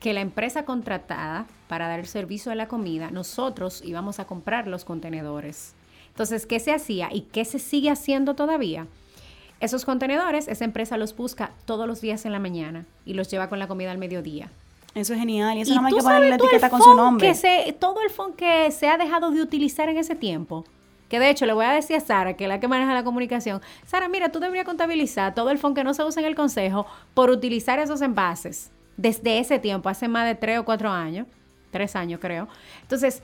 que 0.00 0.12
la 0.12 0.20
empresa 0.20 0.64
contratada 0.64 1.46
para 1.68 1.88
dar 1.88 2.00
el 2.00 2.06
servicio 2.06 2.50
de 2.50 2.56
la 2.56 2.68
comida, 2.68 3.10
nosotros 3.10 3.82
íbamos 3.84 4.18
a 4.18 4.26
comprar 4.26 4.66
los 4.66 4.84
contenedores. 4.84 5.74
Entonces, 6.08 6.46
¿qué 6.46 6.60
se 6.60 6.72
hacía 6.72 7.08
y 7.12 7.22
qué 7.22 7.44
se 7.44 7.58
sigue 7.58 7.90
haciendo 7.90 8.34
todavía? 8.34 8.86
Esos 9.60 9.84
contenedores, 9.84 10.48
esa 10.48 10.64
empresa 10.64 10.98
los 10.98 11.16
busca 11.16 11.52
todos 11.64 11.86
los 11.86 12.00
días 12.00 12.26
en 12.26 12.32
la 12.32 12.38
mañana 12.38 12.84
y 13.06 13.14
los 13.14 13.30
lleva 13.30 13.48
con 13.48 13.58
la 13.58 13.68
comida 13.68 13.92
al 13.92 13.98
mediodía. 13.98 14.50
Eso 14.94 15.12
es 15.12 15.18
genial. 15.18 15.58
Y 15.58 15.62
eso 15.62 15.72
Y 15.72 15.74
nada 15.74 15.82
más 15.82 15.92
hay 15.92 15.98
que 15.98 16.04
ponerle 16.04 16.28
la 16.30 16.36
etiqueta 16.36 16.70
con 16.70 16.82
su 16.82 16.94
nombre. 16.94 17.26
Que 17.26 17.34
se, 17.34 17.74
todo 17.78 18.00
el 18.02 18.10
font 18.10 18.36
que 18.36 18.70
se 18.70 18.88
ha 18.88 18.96
dejado 18.96 19.30
de 19.30 19.42
utilizar 19.42 19.88
en 19.88 19.98
ese 19.98 20.14
tiempo. 20.14 20.64
Que 21.08 21.18
de 21.18 21.30
hecho 21.30 21.46
le 21.46 21.52
voy 21.52 21.64
a 21.64 21.72
decir 21.72 21.96
a 21.96 22.00
Sara, 22.00 22.34
que 22.34 22.44
es 22.44 22.48
la 22.48 22.60
que 22.60 22.68
maneja 22.68 22.94
la 22.94 23.04
comunicación. 23.04 23.60
Sara, 23.86 24.08
mira, 24.08 24.30
tú 24.30 24.40
deberías 24.40 24.64
contabilizar 24.64 25.34
todo 25.34 25.50
el 25.50 25.58
font 25.58 25.76
que 25.76 25.84
no 25.84 25.94
se 25.94 26.02
usa 26.04 26.20
en 26.22 26.28
el 26.28 26.34
consejo 26.34 26.86
por 27.12 27.30
utilizar 27.30 27.78
esos 27.78 28.00
envases 28.00 28.70
desde 28.96 29.38
ese 29.38 29.58
tiempo, 29.58 29.88
hace 29.88 30.08
más 30.08 30.26
de 30.26 30.34
tres 30.34 30.58
o 30.58 30.64
cuatro 30.64 30.90
años, 30.90 31.26
tres 31.70 31.96
años 31.96 32.20
creo. 32.20 32.48
Entonces, 32.82 33.22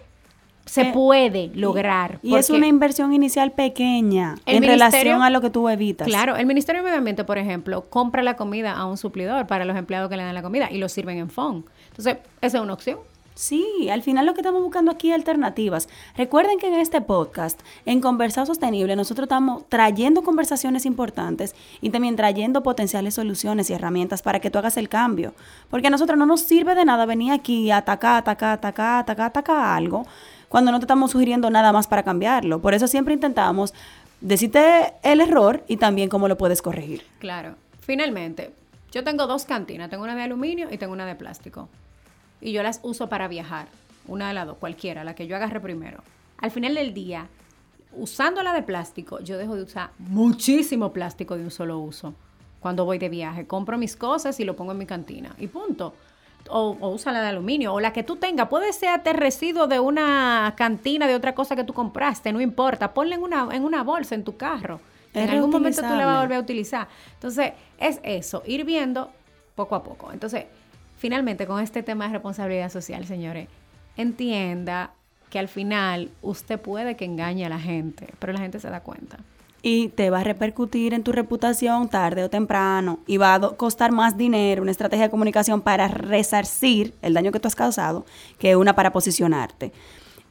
se 0.70 0.82
Eh, 0.82 0.92
puede 0.92 1.50
lograr. 1.52 2.20
Y 2.22 2.36
es 2.36 2.48
una 2.48 2.68
inversión 2.68 3.12
inicial 3.12 3.50
pequeña 3.50 4.36
en 4.46 4.62
relación 4.62 5.20
a 5.20 5.28
lo 5.28 5.40
que 5.40 5.50
tú 5.50 5.68
evitas. 5.68 6.06
Claro, 6.06 6.36
el 6.36 6.46
Ministerio 6.46 6.80
de 6.80 6.84
Medio 6.84 6.98
Ambiente, 6.98 7.24
por 7.24 7.38
ejemplo, 7.38 7.90
compra 7.90 8.22
la 8.22 8.36
comida 8.36 8.72
a 8.72 8.86
un 8.86 8.96
suplidor 8.96 9.48
para 9.48 9.64
los 9.64 9.76
empleados 9.76 10.08
que 10.08 10.16
le 10.16 10.22
dan 10.22 10.34
la 10.34 10.42
comida 10.42 10.70
y 10.70 10.78
lo 10.78 10.88
sirven 10.88 11.18
en 11.18 11.28
font. 11.28 11.66
Entonces, 11.88 12.18
esa 12.40 12.58
es 12.58 12.62
una 12.62 12.74
opción. 12.74 12.98
Sí, 13.34 13.88
al 13.90 14.02
final 14.02 14.26
lo 14.26 14.34
que 14.34 14.42
estamos 14.42 14.62
buscando 14.62 14.92
aquí 14.92 15.08
es 15.08 15.14
alternativas. 15.14 15.88
Recuerden 16.16 16.58
que 16.58 16.68
en 16.68 16.74
este 16.74 17.00
podcast, 17.00 17.58
en 17.86 18.00
Conversado 18.00 18.46
Sostenible, 18.46 18.94
nosotros 18.94 19.24
estamos 19.24 19.64
trayendo 19.68 20.22
conversaciones 20.22 20.84
importantes 20.84 21.54
y 21.80 21.90
también 21.90 22.16
trayendo 22.16 22.62
potenciales 22.62 23.14
soluciones 23.14 23.70
y 23.70 23.72
herramientas 23.72 24.22
para 24.22 24.40
que 24.40 24.50
tú 24.50 24.58
hagas 24.58 24.76
el 24.76 24.88
cambio. 24.88 25.32
Porque 25.68 25.86
a 25.88 25.90
nosotros 25.90 26.18
no 26.18 26.26
nos 26.26 26.42
sirve 26.42 26.74
de 26.74 26.84
nada 26.84 27.06
venir 27.06 27.32
aquí 27.32 27.70
a 27.70 27.78
atacar, 27.78 28.18
atacar, 28.18 28.58
atacar, 28.58 29.00
atacar, 29.00 29.26
atacar 29.26 29.76
algo 29.76 30.04
cuando 30.50 30.72
no 30.72 30.80
te 30.80 30.84
estamos 30.84 31.12
sugiriendo 31.12 31.48
nada 31.48 31.72
más 31.72 31.86
para 31.86 32.02
cambiarlo. 32.02 32.60
Por 32.60 32.74
eso 32.74 32.88
siempre 32.88 33.14
intentamos 33.14 33.72
decirte 34.20 34.94
el 35.04 35.20
error 35.20 35.62
y 35.68 35.76
también 35.76 36.08
cómo 36.08 36.26
lo 36.26 36.36
puedes 36.36 36.60
corregir. 36.60 37.06
Claro. 37.20 37.54
Finalmente, 37.78 38.52
yo 38.90 39.04
tengo 39.04 39.28
dos 39.28 39.44
cantinas. 39.44 39.88
Tengo 39.90 40.02
una 40.02 40.16
de 40.16 40.24
aluminio 40.24 40.66
y 40.68 40.76
tengo 40.76 40.92
una 40.92 41.06
de 41.06 41.14
plástico. 41.14 41.68
Y 42.40 42.50
yo 42.50 42.64
las 42.64 42.80
uso 42.82 43.08
para 43.08 43.28
viajar. 43.28 43.68
Una 44.08 44.26
de 44.26 44.34
las 44.34 44.44
dos, 44.44 44.56
cualquiera, 44.58 45.04
la 45.04 45.14
que 45.14 45.28
yo 45.28 45.36
agarre 45.36 45.60
primero. 45.60 46.02
Al 46.38 46.50
final 46.50 46.74
del 46.74 46.94
día, 46.94 47.28
usando 47.92 48.42
la 48.42 48.52
de 48.52 48.64
plástico, 48.64 49.20
yo 49.20 49.38
dejo 49.38 49.54
de 49.54 49.62
usar 49.62 49.90
muchísimo 49.98 50.92
plástico 50.92 51.36
de 51.36 51.44
un 51.44 51.52
solo 51.52 51.78
uso. 51.78 52.12
Cuando 52.58 52.84
voy 52.84 52.98
de 52.98 53.08
viaje, 53.08 53.46
compro 53.46 53.78
mis 53.78 53.94
cosas 53.94 54.40
y 54.40 54.44
lo 54.44 54.56
pongo 54.56 54.72
en 54.72 54.78
mi 54.78 54.86
cantina. 54.86 55.32
Y 55.38 55.46
punto. 55.46 55.94
O, 56.50 56.76
o 56.80 56.88
usa 56.90 57.12
la 57.12 57.22
de 57.22 57.28
aluminio, 57.28 57.72
o 57.72 57.80
la 57.80 57.92
que 57.92 58.02
tú 58.02 58.16
tengas. 58.16 58.48
Puede 58.48 58.72
ser 58.72 59.00
el 59.04 59.14
residuo 59.14 59.66
de 59.66 59.80
una 59.80 60.54
cantina, 60.56 61.06
de 61.06 61.14
otra 61.14 61.34
cosa 61.34 61.54
que 61.56 61.64
tú 61.64 61.72
compraste, 61.72 62.32
no 62.32 62.40
importa. 62.40 62.92
Ponla 62.92 63.14
en 63.14 63.22
una, 63.22 63.48
en 63.52 63.64
una 63.64 63.82
bolsa 63.82 64.14
en 64.14 64.24
tu 64.24 64.36
carro. 64.36 64.80
Es 65.12 65.24
en 65.24 65.30
algún 65.30 65.50
momento 65.50 65.82
tú 65.82 65.88
la 65.88 66.06
vas 66.06 66.18
a 66.18 66.20
volver 66.20 66.38
a 66.38 66.40
utilizar. 66.40 66.88
Entonces, 67.14 67.52
es 67.78 68.00
eso, 68.02 68.42
ir 68.46 68.64
viendo 68.64 69.10
poco 69.54 69.74
a 69.74 69.82
poco. 69.82 70.12
Entonces, 70.12 70.44
finalmente, 70.98 71.46
con 71.46 71.60
este 71.60 71.82
tema 71.82 72.06
de 72.06 72.12
responsabilidad 72.12 72.70
social, 72.70 73.04
señores, 73.06 73.48
entienda 73.96 74.92
que 75.28 75.38
al 75.38 75.48
final 75.48 76.10
usted 76.22 76.60
puede 76.60 76.96
que 76.96 77.04
engañe 77.04 77.46
a 77.46 77.48
la 77.48 77.58
gente, 77.58 78.08
pero 78.18 78.32
la 78.32 78.40
gente 78.40 78.60
se 78.60 78.68
da 78.70 78.80
cuenta. 78.80 79.18
Y 79.62 79.88
te 79.88 80.10
va 80.10 80.20
a 80.20 80.24
repercutir 80.24 80.94
en 80.94 81.02
tu 81.02 81.12
reputación 81.12 81.88
tarde 81.88 82.24
o 82.24 82.30
temprano 82.30 83.00
y 83.06 83.16
va 83.16 83.34
a 83.34 83.40
costar 83.56 83.92
más 83.92 84.16
dinero 84.16 84.62
una 84.62 84.70
estrategia 84.70 85.06
de 85.06 85.10
comunicación 85.10 85.60
para 85.60 85.88
resarcir 85.88 86.94
el 87.02 87.14
daño 87.14 87.32
que 87.32 87.40
tú 87.40 87.48
has 87.48 87.56
causado 87.56 88.06
que 88.38 88.56
una 88.56 88.74
para 88.74 88.92
posicionarte. 88.92 89.72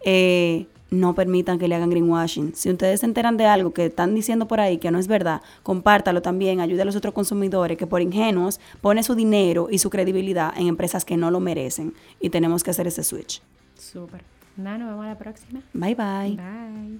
Eh, 0.02 0.68
no 0.92 1.14
permitan 1.14 1.60
que 1.60 1.68
le 1.68 1.76
hagan 1.76 1.90
greenwashing. 1.90 2.56
Si 2.56 2.70
ustedes 2.70 3.02
se 3.02 3.06
enteran 3.06 3.38
de 3.38 3.46
algo 3.46 3.74
que 3.74 3.86
están 3.88 4.16
diciendo 4.16 4.48
por 4.48 4.60
ahí 4.60 4.78
que 4.78 4.92
no 4.92 4.98
es 5.00 5.08
verdad, 5.08 5.42
compártalo 5.64 6.22
también, 6.22 6.62
ayude 6.62 6.82
a 6.82 6.86
los 6.86 6.96
otros 6.96 7.14
consumidores 7.14 7.78
que 7.78 7.86
por 7.88 8.02
ingenuos 8.02 8.60
pone 8.82 9.04
su 9.04 9.16
dinero 9.16 9.68
y 9.70 9.78
su 9.78 9.90
credibilidad 9.90 10.52
en 10.58 10.68
empresas 10.68 11.06
que 11.06 11.18
no 11.18 11.32
lo 11.32 11.40
merecen. 11.40 11.94
Y 12.20 12.30
tenemos 12.30 12.64
que 12.64 12.72
hacer 12.72 12.88
ese 12.88 13.04
switch. 13.04 13.42
Súper. 13.76 14.24
Nada, 14.58 14.80
nos 14.80 14.90
vemos 14.90 15.06
a 15.06 15.10
la 15.10 15.18
próxima. 15.18 15.62
Bye 15.74 15.96
bye. 15.96 16.36
Bye. 16.36 17.00